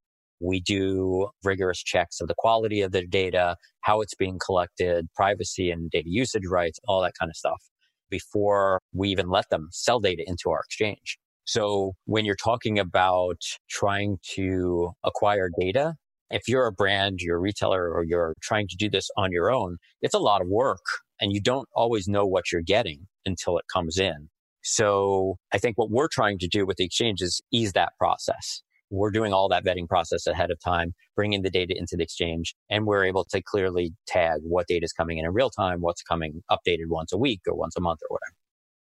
We 0.40 0.60
do 0.60 1.28
rigorous 1.42 1.82
checks 1.82 2.20
of 2.20 2.28
the 2.28 2.34
quality 2.36 2.82
of 2.82 2.92
the 2.92 3.06
data, 3.06 3.56
how 3.80 4.00
it's 4.00 4.14
being 4.14 4.38
collected, 4.44 5.06
privacy 5.14 5.70
and 5.70 5.90
data 5.90 6.08
usage 6.08 6.42
rights, 6.50 6.78
all 6.86 7.02
that 7.02 7.14
kind 7.18 7.30
of 7.30 7.36
stuff 7.36 7.62
before 8.10 8.78
we 8.92 9.08
even 9.08 9.28
let 9.30 9.48
them 9.50 9.68
sell 9.72 10.00
data 10.00 10.22
into 10.26 10.50
our 10.50 10.60
exchange. 10.60 11.18
So 11.44 11.92
when 12.04 12.24
you're 12.24 12.36
talking 12.36 12.78
about 12.78 13.40
trying 13.70 14.18
to 14.34 14.90
acquire 15.04 15.50
data, 15.58 15.94
If 16.30 16.48
you're 16.48 16.66
a 16.66 16.72
brand, 16.72 17.20
you're 17.20 17.36
a 17.36 17.40
retailer, 17.40 17.90
or 17.92 18.04
you're 18.04 18.34
trying 18.42 18.66
to 18.68 18.76
do 18.76 18.90
this 18.90 19.08
on 19.16 19.30
your 19.30 19.50
own, 19.52 19.76
it's 20.02 20.14
a 20.14 20.18
lot 20.18 20.40
of 20.40 20.48
work 20.48 20.82
and 21.20 21.32
you 21.32 21.40
don't 21.40 21.68
always 21.74 22.08
know 22.08 22.26
what 22.26 22.52
you're 22.52 22.62
getting 22.62 23.06
until 23.26 23.58
it 23.58 23.64
comes 23.72 23.98
in. 23.98 24.28
So 24.62 25.36
I 25.52 25.58
think 25.58 25.76
what 25.76 25.90
we're 25.90 26.08
trying 26.08 26.38
to 26.38 26.48
do 26.48 26.64
with 26.64 26.78
the 26.78 26.84
exchange 26.84 27.20
is 27.20 27.42
ease 27.52 27.72
that 27.74 27.92
process. 27.98 28.62
We're 28.90 29.10
doing 29.10 29.32
all 29.32 29.48
that 29.48 29.64
vetting 29.64 29.88
process 29.88 30.26
ahead 30.26 30.50
of 30.50 30.58
time, 30.60 30.94
bringing 31.16 31.42
the 31.42 31.50
data 31.50 31.74
into 31.76 31.96
the 31.96 32.02
exchange, 32.02 32.54
and 32.70 32.86
we're 32.86 33.04
able 33.04 33.24
to 33.24 33.42
clearly 33.42 33.92
tag 34.06 34.40
what 34.42 34.66
data 34.68 34.84
is 34.84 34.92
coming 34.92 35.18
in 35.18 35.24
in 35.24 35.32
real 35.32 35.50
time, 35.50 35.80
what's 35.80 36.02
coming 36.02 36.42
updated 36.50 36.86
once 36.88 37.12
a 37.12 37.18
week 37.18 37.40
or 37.46 37.54
once 37.54 37.76
a 37.76 37.80
month 37.80 38.00
or 38.08 38.14
whatever. 38.14 38.36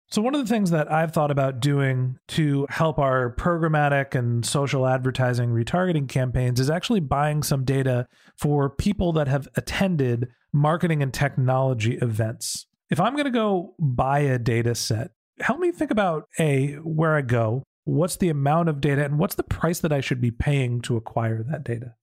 So, 0.09 0.21
one 0.21 0.33
of 0.35 0.41
the 0.41 0.47
things 0.47 0.71
that 0.71 0.89
I've 0.89 1.11
thought 1.11 1.31
about 1.31 1.59
doing 1.59 2.17
to 2.29 2.65
help 2.69 2.97
our 2.97 3.35
programmatic 3.35 4.15
and 4.15 4.45
social 4.45 4.87
advertising 4.87 5.49
retargeting 5.49 6.07
campaigns 6.07 6.61
is 6.61 6.69
actually 6.69 7.01
buying 7.01 7.43
some 7.43 7.65
data 7.65 8.07
for 8.37 8.69
people 8.69 9.11
that 9.13 9.27
have 9.27 9.49
attended 9.55 10.29
marketing 10.53 11.03
and 11.03 11.13
technology 11.13 11.97
events. 11.97 12.67
If 12.89 13.01
I'm 13.01 13.13
going 13.13 13.25
to 13.25 13.31
go 13.31 13.75
buy 13.79 14.19
a 14.19 14.39
data 14.39 14.75
set, 14.75 15.11
help 15.41 15.59
me 15.59 15.73
think 15.73 15.91
about 15.91 16.29
A, 16.39 16.75
where 16.75 17.15
I 17.15 17.21
go, 17.21 17.63
what's 17.83 18.15
the 18.15 18.29
amount 18.29 18.69
of 18.69 18.79
data, 18.79 19.03
and 19.03 19.19
what's 19.19 19.35
the 19.35 19.43
price 19.43 19.79
that 19.79 19.91
I 19.91 19.99
should 19.99 20.21
be 20.21 20.31
paying 20.31 20.81
to 20.83 20.95
acquire 20.95 21.43
that 21.51 21.65
data? 21.65 21.95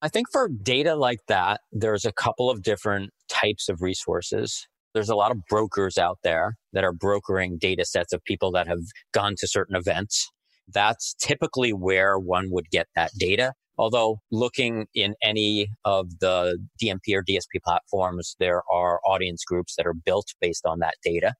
I 0.00 0.08
think 0.08 0.28
for 0.30 0.48
data 0.48 0.94
like 0.94 1.18
that, 1.26 1.60
there's 1.72 2.04
a 2.04 2.12
couple 2.12 2.50
of 2.50 2.62
different 2.62 3.10
types 3.28 3.68
of 3.68 3.82
resources. 3.82 4.68
There's 4.94 5.10
a 5.10 5.14
lot 5.14 5.30
of 5.30 5.44
brokers 5.48 5.98
out 5.98 6.18
there 6.24 6.56
that 6.72 6.84
are 6.84 6.92
brokering 6.92 7.58
data 7.58 7.84
sets 7.84 8.12
of 8.12 8.24
people 8.24 8.50
that 8.52 8.66
have 8.66 8.80
gone 9.12 9.34
to 9.38 9.46
certain 9.46 9.76
events. 9.76 10.28
That's 10.72 11.14
typically 11.20 11.72
where 11.72 12.18
one 12.18 12.50
would 12.50 12.70
get 12.70 12.86
that 12.96 13.10
data. 13.18 13.52
Although 13.76 14.18
looking 14.32 14.86
in 14.94 15.14
any 15.22 15.68
of 15.84 16.18
the 16.20 16.58
DMP 16.82 17.14
or 17.14 17.22
DSP 17.22 17.62
platforms, 17.64 18.34
there 18.40 18.62
are 18.72 19.00
audience 19.06 19.44
groups 19.44 19.76
that 19.76 19.86
are 19.86 19.94
built 19.94 20.34
based 20.40 20.66
on 20.66 20.80
that 20.80 20.94
data. 21.02 21.34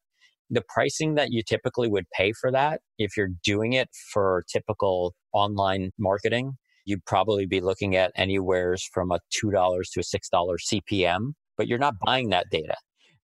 The 0.50 0.62
pricing 0.68 1.14
that 1.16 1.30
you 1.30 1.42
typically 1.42 1.88
would 1.88 2.08
pay 2.14 2.32
for 2.32 2.50
that, 2.52 2.80
if 2.98 3.16
you're 3.16 3.30
doing 3.42 3.72
it 3.72 3.88
for 4.12 4.44
typical 4.50 5.14
online 5.32 5.90
marketing, 5.98 6.52
you'd 6.84 7.04
probably 7.06 7.44
be 7.44 7.60
looking 7.60 7.96
at 7.96 8.12
anywheres 8.14 8.88
from 8.94 9.10
a 9.10 9.20
$2 9.42 9.82
to 9.92 10.00
a 10.00 10.02
$6 10.02 10.56
CPM, 10.72 11.32
but 11.56 11.66
you're 11.66 11.78
not 11.78 11.94
buying 12.04 12.30
that 12.30 12.46
data 12.50 12.76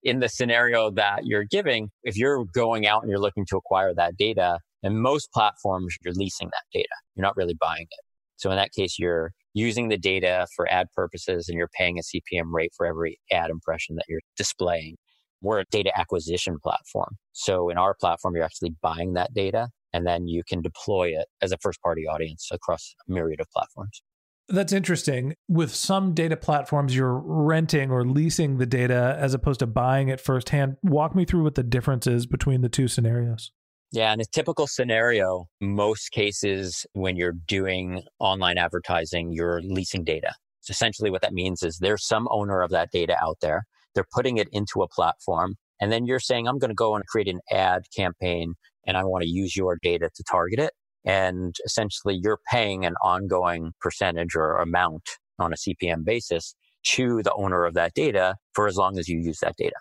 in 0.02 0.21
the 0.21 0.28
scenario 0.28 0.90
that 0.93 1.21
you're 1.25 1.45
giving, 1.45 1.90
if 2.02 2.17
you're 2.17 2.45
going 2.55 2.87
out 2.87 3.02
and 3.02 3.11
you're 3.11 3.21
looking 3.21 3.47
to 3.47 3.57
acquire 3.57 3.95
that 3.95 4.17
data, 4.17 4.59
and 4.83 5.00
most 5.00 5.33
platforms, 5.33 5.97
you're 6.05 6.14
leasing 6.14 6.49
that 6.49 6.64
data. 6.73 6.88
You're 7.14 7.23
not 7.23 7.37
really 7.37 7.57
buying 7.59 7.87
it. 7.90 8.05
So 8.37 8.50
in 8.50 8.57
that 8.57 8.73
case, 8.73 8.97
you're 8.99 9.33
using 9.55 9.88
the 9.88 9.99
data 9.99 10.47
for 10.55 10.71
ad 10.71 10.87
purposes 10.95 11.49
and 11.49 11.59
you're 11.59 11.71
paying 11.76 11.99
a 11.99 12.02
CPM 12.02 12.52
rate 12.52 12.73
for 12.76 12.87
every 12.87 13.19
ad 13.33 13.50
impression 13.50 13.97
that 13.97 14.05
you're 14.09 14.21
displaying. 14.37 14.97
We're 15.43 15.61
a 15.61 15.64
data 15.71 15.90
acquisition 15.99 16.59
platform. 16.62 17.17
So 17.33 17.69
in 17.69 17.78
our 17.78 17.95
platform, 17.95 18.37
you're 18.37 18.45
actually 18.45 18.75
buying 18.81 19.14
that 19.14 19.35
data 19.35 19.69
and 19.93 20.07
then 20.07 20.28
you 20.28 20.43
can 20.49 20.62
deploy 20.62 21.09
it 21.09 21.26
as 21.43 21.50
a 21.50 21.59
first 21.59 21.81
party 21.83 22.07
audience 22.07 22.49
across 22.52 22.95
a 23.09 23.12
myriad 23.12 23.40
of 23.40 23.49
platforms. 23.50 24.02
That's 24.49 24.73
interesting. 24.73 25.35
With 25.47 25.75
some 25.75 26.14
data 26.14 26.37
platforms, 26.37 26.97
you're 26.97 27.19
renting 27.19 27.90
or 27.90 28.07
leasing 28.07 28.57
the 28.57 28.67
data 28.67 29.17
as 29.19 29.35
opposed 29.35 29.61
to 29.61 29.67
buying 29.67 30.09
it 30.09 30.21
firsthand. 30.21 30.76
Walk 30.83 31.14
me 31.14 31.26
through 31.26 31.43
what 31.43 31.55
the 31.55 31.62
difference 31.62 32.07
is 32.07 32.26
between 32.26 32.62
the 32.62 32.71
two 32.71 32.88
scenarios. 32.88 33.52
Yeah, 33.93 34.12
in 34.12 34.21
a 34.21 34.25
typical 34.25 34.67
scenario, 34.67 35.47
most 35.61 36.11
cases 36.11 36.87
when 36.93 37.17
you're 37.17 37.37
doing 37.47 38.02
online 38.19 38.59
advertising, 38.59 39.33
you're 39.33 39.61
leasing 39.62 40.05
data. 40.05 40.35
So 40.61 40.73
essentially 40.73 41.11
what 41.11 41.23
that 41.23 41.33
means 41.33 41.62
is 41.62 41.78
there's 41.78 42.07
some 42.07 42.28
owner 42.31 42.61
of 42.61 42.71
that 42.71 42.90
data 42.90 43.17
out 43.23 43.38
there. 43.40 43.64
They're 43.95 44.07
putting 44.12 44.37
it 44.37 44.49
into 44.52 44.83
a 44.83 44.88
platform. 44.88 45.57
And 45.81 45.93
then 45.93 46.07
you're 46.07 46.21
saying, 46.21 46.47
I'm 46.47 46.59
going 46.59 46.71
to 46.71 46.75
go 46.75 46.95
and 46.95 47.07
create 47.07 47.28
an 47.28 47.40
ad 47.50 47.83
campaign 47.97 48.55
and 48.87 48.97
I 48.97 49.05
want 49.05 49.23
to 49.23 49.28
use 49.28 49.57
your 49.57 49.78
data 49.83 50.11
to 50.14 50.25
target 50.25 50.59
it. 50.59 50.73
And 51.05 51.55
essentially, 51.64 52.19
you're 52.23 52.40
paying 52.50 52.85
an 52.85 52.95
ongoing 53.02 53.73
percentage 53.80 54.34
or 54.34 54.56
amount 54.58 55.08
on 55.39 55.52
a 55.52 55.56
CPM 55.56 56.04
basis 56.04 56.54
to 56.84 57.23
the 57.23 57.32
owner 57.34 57.65
of 57.65 57.75
that 57.75 57.95
data 57.95 58.37
for 58.52 58.67
as 58.67 58.76
long 58.76 58.99
as 58.99 59.08
you 59.08 59.19
use 59.19 59.39
that 59.41 59.56
data. 59.56 59.76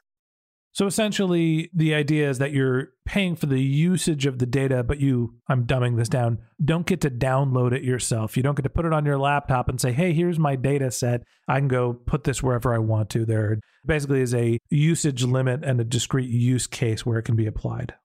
So 0.77 0.85
essentially, 0.85 1.71
the 1.73 1.95
idea 1.95 2.29
is 2.29 2.37
that 2.37 2.51
you're 2.51 2.89
paying 3.03 3.35
for 3.35 3.47
the 3.47 3.59
usage 3.59 4.27
of 4.27 4.37
the 4.37 4.45
data, 4.45 4.83
but 4.83 4.99
you, 4.99 5.33
I'm 5.49 5.65
dumbing 5.65 5.97
this 5.97 6.07
down, 6.07 6.37
don't 6.63 6.85
get 6.85 7.01
to 7.01 7.09
download 7.09 7.73
it 7.73 7.83
yourself. 7.83 8.37
You 8.37 8.43
don't 8.43 8.53
get 8.53 8.61
to 8.61 8.69
put 8.69 8.85
it 8.85 8.93
on 8.93 9.03
your 9.03 9.17
laptop 9.17 9.69
and 9.69 9.81
say, 9.81 9.91
hey, 9.91 10.13
here's 10.13 10.37
my 10.37 10.55
data 10.55 10.91
set. 10.91 11.23
I 11.47 11.57
can 11.57 11.67
go 11.67 11.93
put 11.93 12.25
this 12.25 12.43
wherever 12.43 12.75
I 12.75 12.77
want 12.77 13.09
to. 13.11 13.25
There 13.25 13.59
basically 13.87 14.21
is 14.21 14.35
a 14.35 14.59
usage 14.69 15.23
limit 15.23 15.63
and 15.63 15.81
a 15.81 15.83
discrete 15.83 16.29
use 16.29 16.67
case 16.67 17.03
where 17.03 17.17
it 17.17 17.23
can 17.23 17.35
be 17.35 17.47
applied. 17.47 17.95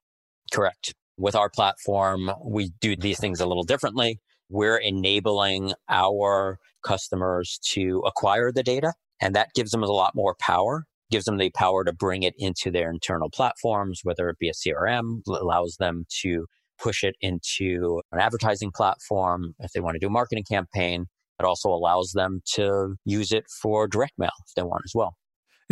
Correct. 0.51 0.95
With 1.17 1.35
our 1.35 1.51
platform, 1.51 2.31
we 2.45 2.71
do 2.81 2.97
these 2.97 3.21
things 3.21 3.41
a 3.41 3.47
little 3.47 3.65
differently. 3.65 4.21
We're 4.49 4.77
enabling 4.77 5.73
our 5.89 6.59
customers 6.85 7.59
to 7.73 8.03
acquire 8.07 8.53
the 8.53 8.63
data, 8.63 8.95
and 9.21 9.35
that 9.35 9.51
gives 9.55 9.71
them 9.71 9.83
a 9.83 9.87
lot 9.87 10.15
more 10.15 10.35
power 10.41 10.85
gives 11.13 11.27
them 11.27 11.37
the 11.37 11.51
power 11.51 11.85
to 11.85 11.93
bring 11.93 12.25
it 12.25 12.35
into 12.39 12.71
their 12.71 12.91
internal 12.91 13.31
platforms, 13.31 14.01
whether 14.03 14.29
it 14.31 14.39
be 14.39 14.49
a 14.49 14.53
CRM, 14.53 15.21
allows 15.29 15.77
them 15.79 16.07
to 16.23 16.47
push 16.83 17.05
it 17.05 17.15
into 17.21 18.01
an 18.11 18.19
advertising 18.19 18.73
platform 18.75 19.55
if 19.61 19.71
they 19.73 19.81
want 19.81 19.95
to 19.95 20.01
do 20.01 20.09
a 20.09 20.11
marketing 20.11 20.45
campaign. 20.51 21.07
It 21.39 21.45
also 21.45 21.69
allows 21.69 22.13
them 22.13 22.41
to 22.55 22.97
use 23.05 23.31
it 23.31 23.45
for 23.61 23.87
direct 23.87 24.15
mail 24.19 24.31
if 24.49 24.55
they 24.57 24.63
want 24.63 24.83
as 24.85 24.93
well. 24.95 25.15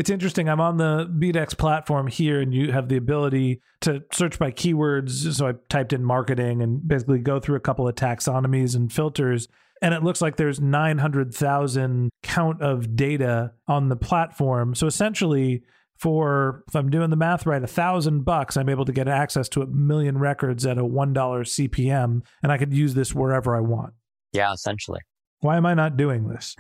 It's 0.00 0.08
interesting. 0.08 0.48
I'm 0.48 0.62
on 0.62 0.78
the 0.78 1.06
BDEX 1.18 1.58
platform 1.58 2.06
here, 2.06 2.40
and 2.40 2.54
you 2.54 2.72
have 2.72 2.88
the 2.88 2.96
ability 2.96 3.60
to 3.82 4.02
search 4.12 4.38
by 4.38 4.50
keywords. 4.50 5.30
So 5.34 5.48
I 5.48 5.52
typed 5.68 5.92
in 5.92 6.02
marketing 6.02 6.62
and 6.62 6.88
basically 6.88 7.18
go 7.18 7.38
through 7.38 7.56
a 7.56 7.60
couple 7.60 7.86
of 7.86 7.96
taxonomies 7.96 8.74
and 8.74 8.90
filters. 8.90 9.46
And 9.82 9.92
it 9.92 10.02
looks 10.02 10.22
like 10.22 10.36
there's 10.36 10.58
900,000 10.58 12.08
count 12.22 12.62
of 12.62 12.96
data 12.96 13.52
on 13.68 13.90
the 13.90 13.96
platform. 13.96 14.74
So 14.74 14.86
essentially, 14.86 15.64
for 15.98 16.64
if 16.66 16.74
I'm 16.74 16.88
doing 16.88 17.10
the 17.10 17.16
math 17.16 17.44
right, 17.44 17.62
a 17.62 17.66
thousand 17.66 18.24
bucks, 18.24 18.56
I'm 18.56 18.70
able 18.70 18.86
to 18.86 18.92
get 18.92 19.06
access 19.06 19.50
to 19.50 19.60
a 19.60 19.66
million 19.66 20.16
records 20.16 20.64
at 20.64 20.78
a 20.78 20.84
one 20.86 21.12
dollar 21.12 21.44
CPM, 21.44 22.22
and 22.42 22.50
I 22.50 22.56
could 22.56 22.72
use 22.72 22.94
this 22.94 23.14
wherever 23.14 23.54
I 23.54 23.60
want. 23.60 23.92
Yeah, 24.32 24.50
essentially. 24.50 25.00
Why 25.40 25.58
am 25.58 25.66
I 25.66 25.74
not 25.74 25.98
doing 25.98 26.26
this? 26.26 26.56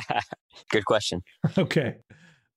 Good 0.70 0.86
question. 0.86 1.20
okay. 1.58 1.96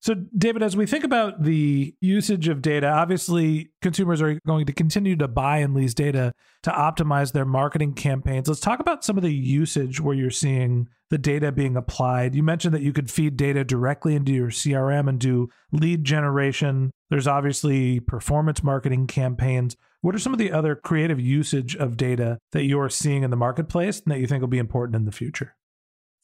So, 0.04 0.16
David, 0.38 0.62
as 0.63 0.76
we 0.76 0.86
think 0.86 1.06
about 1.06 1.44
the 1.44 1.96
usage 2.02 2.50
of 2.50 2.62
data, 2.62 2.89
obviously 2.89 3.70
consumers 3.82 4.22
are 4.22 4.38
going 4.46 4.66
to 4.66 4.74
continue 4.74 5.16
to 5.16 5.30
buy 5.30 5.60
and 5.60 5.74
lease 5.74 5.94
data 5.94 6.34
to 6.63 6.72
optimize 6.72 7.32
their 7.32 7.46
marketing 7.46 7.94
campaigns. 7.94 8.50
Let's 8.50 8.60
talk 8.60 8.82
about 8.82 9.06
some 9.06 9.16
of 9.16 9.24
the 9.24 9.34
usage 9.34 10.02
where 10.02 10.13
you're 10.13 10.30
seeing 10.30 10.89
the 11.10 11.18
data 11.18 11.54
being 11.54 11.78
applied. 11.78 12.36
You 12.36 12.44
mentioned 12.44 12.74
that 12.74 12.82
you 12.82 12.92
could 12.92 13.10
feed 13.10 13.38
data 13.38 13.63
directly 13.63 14.13
into 14.13 14.34
your 14.34 14.50
CRM 14.50 15.08
and 15.08 15.20
do 15.20 15.48
lead 15.72 16.04
generation. 16.04 16.92
There's 17.10 17.26
obviously 17.26 18.02
performance 18.02 18.62
marketing 18.62 19.08
campaigns. 19.08 19.78
What 20.02 20.16
are 20.16 20.20
some 20.20 20.34
of 20.34 20.39
the 20.39 20.52
other 20.52 20.76
creative 20.76 21.22
usage 21.22 21.78
of 21.78 21.96
data 21.96 22.39
that 22.52 22.66
you're 22.66 22.89
seeing 22.89 23.24
in 23.24 23.30
the 23.30 23.38
marketplace 23.38 24.02
and 24.02 24.12
that 24.12 24.20
you 24.20 24.28
think 24.28 24.42
will 24.42 24.50
be 24.50 24.58
important 24.58 24.98
in 24.98 25.06
the 25.06 25.13
future? 25.13 25.56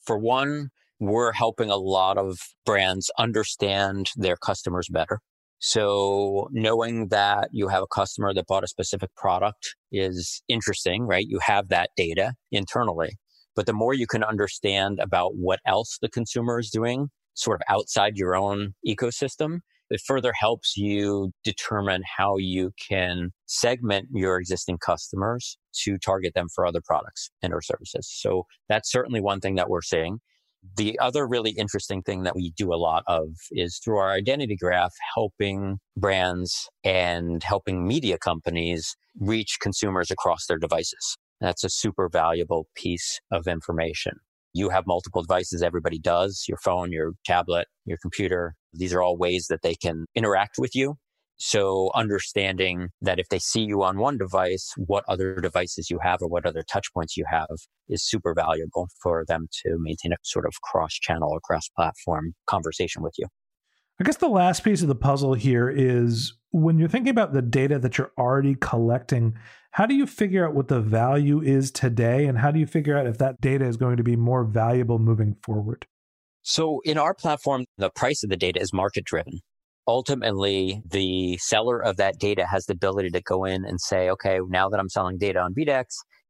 For 0.02 0.18
one, 0.18 0.72
we're 1.00 1.32
helping 1.32 1.70
a 1.70 1.78
lot 1.78 2.18
of 2.18 2.38
brands 2.66 3.10
understand 3.18 4.12
their 4.16 4.36
customers 4.36 4.88
better. 4.92 5.20
So 5.60 6.48
knowing 6.52 7.10
that 7.10 7.50
you 7.52 7.68
have 7.68 7.84
a 7.84 7.88
customer 7.88 8.34
that 8.34 8.48
bought 8.48 8.64
a 8.64 8.68
specific 8.68 9.14
product 9.16 9.76
is 9.92 10.42
interesting, 10.48 11.04
right? 11.04 11.26
You 11.28 11.40
have 11.42 11.68
that 11.70 11.90
data 11.98 12.34
internally. 12.52 13.18
But 13.56 13.66
the 13.66 13.74
more 13.74 13.94
you 13.94 14.08
can 14.08 14.24
understand 14.24 15.00
about 15.02 15.36
what 15.36 15.60
else 15.66 15.98
the 16.02 16.08
consumer 16.08 16.60
is 16.60 16.70
doing, 16.70 17.10
sort 17.34 17.60
of 17.62 17.74
outside 17.74 18.16
your 18.16 18.36
own 18.36 18.74
ecosystem, 18.88 19.60
it 19.90 20.02
further 20.06 20.32
helps 20.34 20.78
you 20.78 21.32
determine 21.44 22.04
how 22.18 22.38
you 22.38 22.72
can 22.88 23.32
segment 23.48 24.08
your 24.14 24.40
existing 24.40 24.78
customers 24.78 25.58
to 25.84 25.98
target 25.98 26.34
them 26.36 26.48
for 26.54 26.66
other 26.66 26.82
products 26.86 27.32
and 27.42 27.54
or 27.54 27.62
services. 27.62 28.08
So 28.10 28.44
that's 28.70 28.92
certainly 28.92 29.20
one 29.20 29.40
thing 29.40 29.56
that 29.56 29.70
we're 29.70 29.82
seeing. 29.82 30.20
The 30.76 31.00
other 31.00 31.28
really 31.28 31.52
interesting 31.52 32.02
thing 32.02 32.24
that 32.24 32.36
we 32.36 32.52
do 32.58 32.74
a 32.74 32.76
lot 32.76 33.04
of 33.08 33.30
is 33.52 33.80
through 33.84 33.98
our 33.98 34.12
identity 34.12 34.56
graph, 34.56 34.94
helping 35.16 35.80
brands 35.96 36.70
and 36.84 37.42
helping 37.44 37.88
media 37.88 38.18
companies 38.18 38.96
reach 39.20 39.58
consumers 39.62 40.12
across 40.12 40.48
their 40.48 40.58
devices. 40.58 41.18
That's 41.40 41.64
a 41.64 41.70
super 41.70 42.10
valuable 42.12 42.68
piece 42.76 43.20
of 43.32 43.48
information. 43.48 44.14
You 44.54 44.70
have 44.70 44.86
multiple 44.88 45.22
devices, 45.22 45.62
everybody 45.62 46.00
does 46.00 46.46
your 46.48 46.58
phone, 46.58 46.92
your 46.92 47.14
tablet, 47.26 47.68
your 47.86 47.98
computer. 48.02 48.56
These 48.74 48.94
are 48.94 49.02
all 49.02 49.18
ways 49.18 49.48
that 49.50 49.62
they 49.62 49.76
can 49.76 50.06
interact 50.16 50.56
with 50.58 50.76
you. 50.76 50.96
So 51.42 51.90
understanding 51.96 52.90
that 53.02 53.18
if 53.18 53.30
they 53.30 53.40
see 53.40 53.62
you 53.62 53.82
on 53.82 53.98
one 53.98 54.18
device, 54.18 54.74
what 54.76 55.06
other 55.08 55.36
devices 55.36 55.90
you 55.90 55.98
have 56.04 56.22
or 56.22 56.28
what 56.28 56.46
other 56.46 56.64
touch 56.70 56.94
points 56.94 57.16
you 57.16 57.24
have 57.30 57.48
is 57.88 58.04
super 58.04 58.34
valuable 58.34 58.90
for 59.02 59.24
them 59.26 59.48
to 59.64 59.78
maintain 59.80 60.12
a 60.12 60.18
sort 60.22 60.46
of 60.46 60.52
cross 60.62 60.94
channel 60.94 61.30
or 61.32 61.40
cross 61.40 61.70
platform 61.70 62.34
conversation 62.46 63.02
with 63.02 63.14
you. 63.18 63.26
I 64.02 64.04
guess 64.04 64.18
the 64.18 64.28
last 64.28 64.66
piece 64.66 64.82
of 64.82 64.90
the 64.90 64.96
puzzle 64.96 65.34
here 65.34 65.70
is 65.70 66.34
when 66.52 66.78
you're 66.78 66.90
thinking 66.90 67.12
about 67.12 67.32
the 67.32 67.42
data 67.42 67.80
that 67.80 67.98
you're 67.98 68.12
already 68.18 68.56
collecting, 68.60 69.38
how 69.72 69.86
do 69.86 69.96
you 69.96 70.08
figure 70.08 70.46
out 70.46 70.56
what 70.56 70.68
the 70.68 70.82
value 70.82 71.42
is 71.42 71.72
today? 71.72 72.26
And 72.26 72.38
how 72.38 72.52
do 72.52 72.60
you 72.60 72.68
figure 72.68 72.98
out 72.98 73.08
if 73.08 73.18
that 73.20 73.40
data 73.40 73.66
is 73.66 73.78
going 73.78 73.96
to 73.96 74.04
be 74.04 74.18
more 74.18 74.44
valuable 74.44 75.00
moving 75.00 75.38
forward? 75.42 75.86
So 76.42 76.82
in 76.84 76.98
our 76.98 77.14
platform, 77.14 77.64
the 77.78 77.90
price 77.90 78.24
of 78.24 78.30
the 78.30 78.38
data 78.38 78.60
is 78.60 78.74
market 78.74 79.06
driven 79.06 79.40
ultimately 79.90 80.84
the 80.88 81.36
seller 81.38 81.84
of 81.84 81.98
that 81.98 82.20
data 82.20 82.46
has 82.46 82.68
the 82.68 82.74
ability 82.74 83.10
to 83.10 83.22
go 83.22 83.44
in 83.44 83.66
and 83.66 83.82
say, 83.82 84.08
okay, 84.12 84.40
now 84.48 84.70
that 84.70 84.80
I'm 84.80 84.88
selling 84.88 85.18
data 85.18 85.40
on 85.40 85.56
BDEX, 85.56 85.86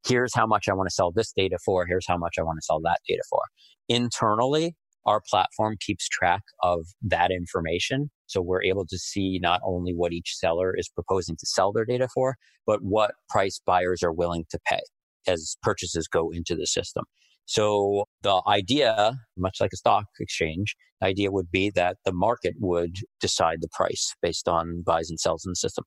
here's 0.06 0.34
how 0.34 0.46
much 0.46 0.66
I 0.66 0.72
want 0.72 0.88
to 0.88 0.94
sell 0.94 1.12
this 1.12 1.30
data 1.36 1.58
for. 1.62 1.84
Here's 1.86 2.06
how 2.08 2.16
much 2.16 2.36
I 2.38 2.42
want 2.42 2.56
to 2.56 2.64
sell 2.64 2.80
that 2.80 3.00
data 3.06 3.20
for. 3.28 3.42
Internally, 3.86 4.74
our 5.04 5.20
platform 5.28 5.76
keeps 5.78 6.08
track 6.08 6.40
of 6.62 6.86
that 7.02 7.30
information. 7.30 8.10
So 8.24 8.40
we're 8.40 8.62
able 8.62 8.86
to 8.86 8.96
see 8.96 9.38
not 9.42 9.60
only 9.62 9.92
what 9.92 10.14
each 10.14 10.36
seller 10.36 10.74
is 10.74 10.88
proposing 10.88 11.36
to 11.36 11.46
sell 11.46 11.70
their 11.70 11.84
data 11.84 12.08
for, 12.14 12.36
but 12.66 12.80
what 12.82 13.12
price 13.28 13.60
buyers 13.66 14.02
are 14.02 14.12
willing 14.12 14.46
to 14.52 14.58
pay 14.66 14.80
as 15.26 15.58
purchases 15.62 16.08
go 16.08 16.30
into 16.30 16.56
the 16.56 16.66
system. 16.66 17.04
So 17.46 18.04
the 18.22 18.42
idea, 18.46 19.14
much 19.36 19.58
like 19.60 19.70
a 19.72 19.76
stock 19.76 20.04
exchange, 20.20 20.76
the 21.00 21.08
idea 21.08 21.30
would 21.30 21.50
be 21.50 21.70
that 21.70 21.96
the 22.04 22.12
market 22.12 22.54
would 22.58 22.96
decide 23.20 23.58
the 23.60 23.68
price 23.72 24.14
based 24.22 24.48
on 24.48 24.82
buys 24.84 25.10
and 25.10 25.18
sells 25.18 25.44
in 25.44 25.50
the 25.50 25.56
system. 25.56 25.84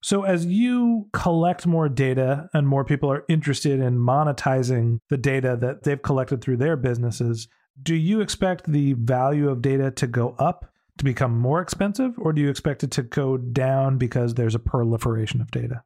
So, 0.00 0.22
as 0.22 0.46
you 0.46 1.08
collect 1.12 1.66
more 1.66 1.88
data 1.88 2.48
and 2.54 2.68
more 2.68 2.84
people 2.84 3.10
are 3.10 3.24
interested 3.28 3.80
in 3.80 3.98
monetizing 3.98 4.98
the 5.08 5.16
data 5.16 5.56
that 5.60 5.82
they've 5.82 6.00
collected 6.00 6.40
through 6.40 6.58
their 6.58 6.76
businesses, 6.76 7.48
do 7.82 7.96
you 7.96 8.20
expect 8.20 8.70
the 8.70 8.92
value 8.92 9.48
of 9.48 9.60
data 9.60 9.90
to 9.92 10.06
go 10.06 10.36
up 10.38 10.72
to 10.98 11.04
become 11.04 11.36
more 11.36 11.60
expensive, 11.60 12.12
or 12.18 12.32
do 12.32 12.40
you 12.40 12.48
expect 12.48 12.82
it 12.82 12.90
to 12.92 13.02
go 13.02 13.36
down 13.36 13.98
because 13.98 14.34
there's 14.34 14.54
a 14.54 14.60
proliferation 14.60 15.40
of 15.40 15.50
data? 15.50 15.82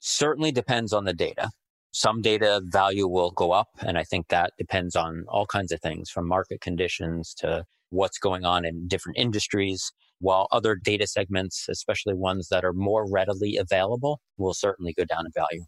Certainly 0.00 0.52
depends 0.52 0.92
on 0.92 1.04
the 1.04 1.12
data. 1.12 1.50
Some 1.94 2.22
data 2.22 2.60
value 2.64 3.06
will 3.06 3.30
go 3.30 3.52
up. 3.52 3.68
And 3.78 3.96
I 3.96 4.02
think 4.02 4.26
that 4.28 4.52
depends 4.58 4.96
on 4.96 5.24
all 5.28 5.46
kinds 5.46 5.70
of 5.70 5.80
things 5.80 6.10
from 6.10 6.26
market 6.26 6.60
conditions 6.60 7.32
to 7.34 7.64
what's 7.90 8.18
going 8.18 8.44
on 8.44 8.64
in 8.64 8.88
different 8.88 9.16
industries. 9.16 9.92
While 10.18 10.48
other 10.50 10.74
data 10.74 11.06
segments, 11.06 11.66
especially 11.68 12.14
ones 12.14 12.48
that 12.48 12.64
are 12.64 12.72
more 12.72 13.08
readily 13.08 13.56
available, 13.56 14.20
will 14.38 14.54
certainly 14.54 14.92
go 14.92 15.04
down 15.04 15.24
in 15.24 15.32
value. 15.32 15.64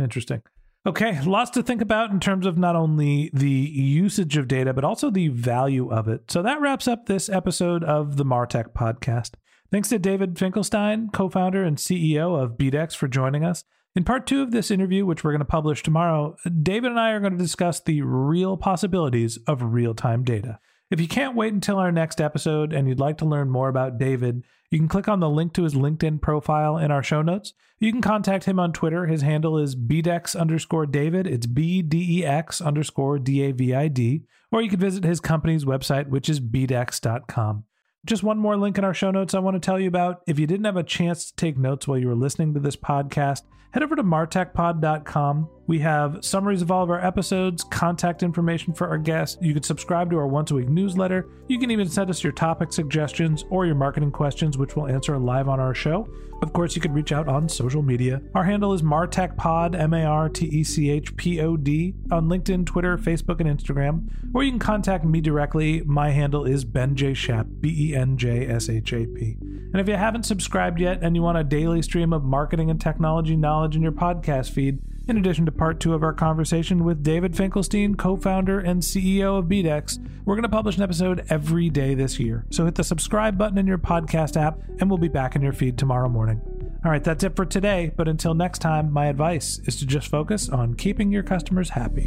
Interesting. 0.00 0.42
Okay, 0.86 1.20
lots 1.22 1.50
to 1.50 1.62
think 1.62 1.82
about 1.82 2.10
in 2.10 2.20
terms 2.20 2.46
of 2.46 2.56
not 2.56 2.74
only 2.74 3.30
the 3.34 3.50
usage 3.50 4.38
of 4.38 4.48
data, 4.48 4.72
but 4.72 4.84
also 4.84 5.10
the 5.10 5.28
value 5.28 5.90
of 5.92 6.08
it. 6.08 6.30
So 6.30 6.40
that 6.42 6.60
wraps 6.60 6.88
up 6.88 7.04
this 7.04 7.28
episode 7.28 7.84
of 7.84 8.16
the 8.16 8.24
Martech 8.24 8.72
podcast. 8.72 9.32
Thanks 9.70 9.90
to 9.90 9.98
David 9.98 10.38
Finkelstein, 10.38 11.10
co 11.12 11.28
founder 11.28 11.64
and 11.64 11.76
CEO 11.76 12.40
of 12.40 12.52
BDEX, 12.52 12.94
for 12.94 13.08
joining 13.08 13.44
us. 13.44 13.64
In 13.96 14.04
part 14.04 14.26
two 14.26 14.42
of 14.42 14.50
this 14.50 14.70
interview, 14.70 15.06
which 15.06 15.24
we're 15.24 15.32
going 15.32 15.38
to 15.38 15.46
publish 15.46 15.82
tomorrow, 15.82 16.36
David 16.62 16.90
and 16.90 17.00
I 17.00 17.12
are 17.12 17.20
going 17.20 17.32
to 17.32 17.38
discuss 17.38 17.80
the 17.80 18.02
real 18.02 18.58
possibilities 18.58 19.38
of 19.46 19.72
real 19.72 19.94
time 19.94 20.22
data. 20.22 20.58
If 20.90 21.00
you 21.00 21.08
can't 21.08 21.34
wait 21.34 21.54
until 21.54 21.78
our 21.78 21.90
next 21.90 22.20
episode 22.20 22.74
and 22.74 22.86
you'd 22.86 23.00
like 23.00 23.16
to 23.18 23.24
learn 23.24 23.48
more 23.48 23.70
about 23.70 23.96
David, 23.96 24.44
you 24.70 24.78
can 24.78 24.86
click 24.86 25.08
on 25.08 25.20
the 25.20 25.30
link 25.30 25.54
to 25.54 25.62
his 25.62 25.72
LinkedIn 25.72 26.20
profile 26.20 26.76
in 26.76 26.90
our 26.90 27.02
show 27.02 27.22
notes. 27.22 27.54
You 27.78 27.90
can 27.90 28.02
contact 28.02 28.44
him 28.44 28.60
on 28.60 28.74
Twitter. 28.74 29.06
His 29.06 29.22
handle 29.22 29.56
is 29.56 29.74
bdex 29.74 30.38
underscore 30.38 30.84
David. 30.84 31.26
It's 31.26 31.46
B 31.46 31.80
D 31.80 32.18
E 32.20 32.24
X 32.24 32.60
underscore 32.60 33.18
D 33.18 33.44
A 33.44 33.52
V 33.52 33.74
I 33.74 33.88
D. 33.88 34.24
Or 34.52 34.60
you 34.60 34.68
can 34.68 34.78
visit 34.78 35.04
his 35.04 35.20
company's 35.20 35.64
website, 35.64 36.08
which 36.08 36.28
is 36.28 36.38
bdex.com. 36.38 37.64
Just 38.06 38.22
one 38.22 38.38
more 38.38 38.56
link 38.56 38.78
in 38.78 38.84
our 38.84 38.94
show 38.94 39.10
notes 39.10 39.34
I 39.34 39.40
want 39.40 39.56
to 39.56 39.60
tell 39.60 39.80
you 39.80 39.88
about. 39.88 40.22
If 40.28 40.38
you 40.38 40.46
didn't 40.46 40.64
have 40.64 40.76
a 40.76 40.84
chance 40.84 41.26
to 41.26 41.34
take 41.34 41.58
notes 41.58 41.88
while 41.88 41.98
you 41.98 42.06
were 42.06 42.14
listening 42.14 42.54
to 42.54 42.60
this 42.60 42.76
podcast, 42.76 43.42
head 43.72 43.82
over 43.82 43.96
to 43.96 44.04
martechpod.com. 44.04 45.48
We 45.66 45.80
have 45.80 46.24
summaries 46.24 46.62
of 46.62 46.70
all 46.70 46.84
of 46.84 46.90
our 46.90 47.04
episodes, 47.04 47.64
contact 47.64 48.22
information 48.22 48.72
for 48.72 48.88
our 48.88 48.98
guests. 48.98 49.36
You 49.40 49.52
can 49.52 49.64
subscribe 49.64 50.10
to 50.10 50.18
our 50.18 50.28
once 50.28 50.52
a 50.52 50.54
week 50.54 50.68
newsletter. 50.68 51.28
You 51.48 51.58
can 51.58 51.72
even 51.72 51.88
send 51.88 52.08
us 52.08 52.22
your 52.22 52.32
topic 52.32 52.72
suggestions 52.72 53.44
or 53.50 53.66
your 53.66 53.74
marketing 53.74 54.12
questions, 54.12 54.56
which 54.56 54.76
we'll 54.76 54.86
answer 54.86 55.18
live 55.18 55.48
on 55.48 55.58
our 55.58 55.74
show. 55.74 56.08
Of 56.42 56.52
course, 56.52 56.76
you 56.76 56.82
can 56.82 56.92
reach 56.92 57.12
out 57.12 57.28
on 57.28 57.48
social 57.48 57.82
media. 57.82 58.20
Our 58.34 58.44
handle 58.44 58.74
is 58.74 58.82
martechpod, 58.82 59.74
M 59.74 59.94
A 59.94 60.04
R 60.04 60.28
T 60.28 60.46
E 60.46 60.62
C 60.62 60.90
H 60.90 61.16
P 61.16 61.40
O 61.40 61.56
D, 61.56 61.94
on 62.12 62.28
LinkedIn, 62.28 62.66
Twitter, 62.66 62.96
Facebook, 62.98 63.40
and 63.40 63.48
Instagram. 63.48 64.08
Or 64.34 64.42
you 64.42 64.50
can 64.50 64.58
contact 64.58 65.04
me 65.04 65.20
directly. 65.20 65.80
My 65.82 66.10
handle 66.10 66.44
is 66.44 66.64
Ben 66.64 66.94
J. 66.94 67.14
Shap, 67.14 67.46
B 67.60 67.90
E 67.90 67.96
N 67.96 68.18
J 68.18 68.46
S 68.46 68.68
H 68.68 68.92
A 68.92 69.06
P. 69.06 69.36
And 69.40 69.80
if 69.80 69.88
you 69.88 69.96
haven't 69.96 70.24
subscribed 70.24 70.78
yet 70.78 70.98
and 71.02 71.16
you 71.16 71.22
want 71.22 71.38
a 71.38 71.44
daily 71.44 71.82
stream 71.82 72.12
of 72.12 72.22
marketing 72.22 72.70
and 72.70 72.80
technology 72.80 73.34
knowledge 73.34 73.74
in 73.74 73.82
your 73.82 73.92
podcast 73.92 74.50
feed, 74.50 74.78
in 75.08 75.16
addition 75.16 75.46
to 75.46 75.52
part 75.52 75.78
two 75.80 75.94
of 75.94 76.02
our 76.02 76.12
conversation 76.12 76.84
with 76.84 77.02
David 77.02 77.36
Finkelstein, 77.36 77.94
co 77.94 78.16
founder 78.16 78.58
and 78.58 78.82
CEO 78.82 79.38
of 79.38 79.46
BDEX, 79.46 79.98
we're 80.24 80.34
going 80.34 80.42
to 80.42 80.48
publish 80.48 80.76
an 80.76 80.82
episode 80.82 81.24
every 81.30 81.70
day 81.70 81.94
this 81.94 82.18
year. 82.18 82.44
So 82.50 82.64
hit 82.64 82.74
the 82.74 82.84
subscribe 82.84 83.38
button 83.38 83.58
in 83.58 83.66
your 83.66 83.78
podcast 83.78 84.40
app, 84.40 84.60
and 84.80 84.90
we'll 84.90 84.98
be 84.98 85.08
back 85.08 85.36
in 85.36 85.42
your 85.42 85.52
feed 85.52 85.78
tomorrow 85.78 86.08
morning. 86.08 86.40
All 86.84 86.90
right, 86.90 87.02
that's 87.02 87.24
it 87.24 87.36
for 87.36 87.44
today. 87.44 87.92
But 87.96 88.08
until 88.08 88.34
next 88.34 88.58
time, 88.58 88.92
my 88.92 89.06
advice 89.06 89.60
is 89.64 89.76
to 89.76 89.86
just 89.86 90.08
focus 90.08 90.48
on 90.48 90.74
keeping 90.74 91.12
your 91.12 91.22
customers 91.22 91.70
happy. 91.70 92.06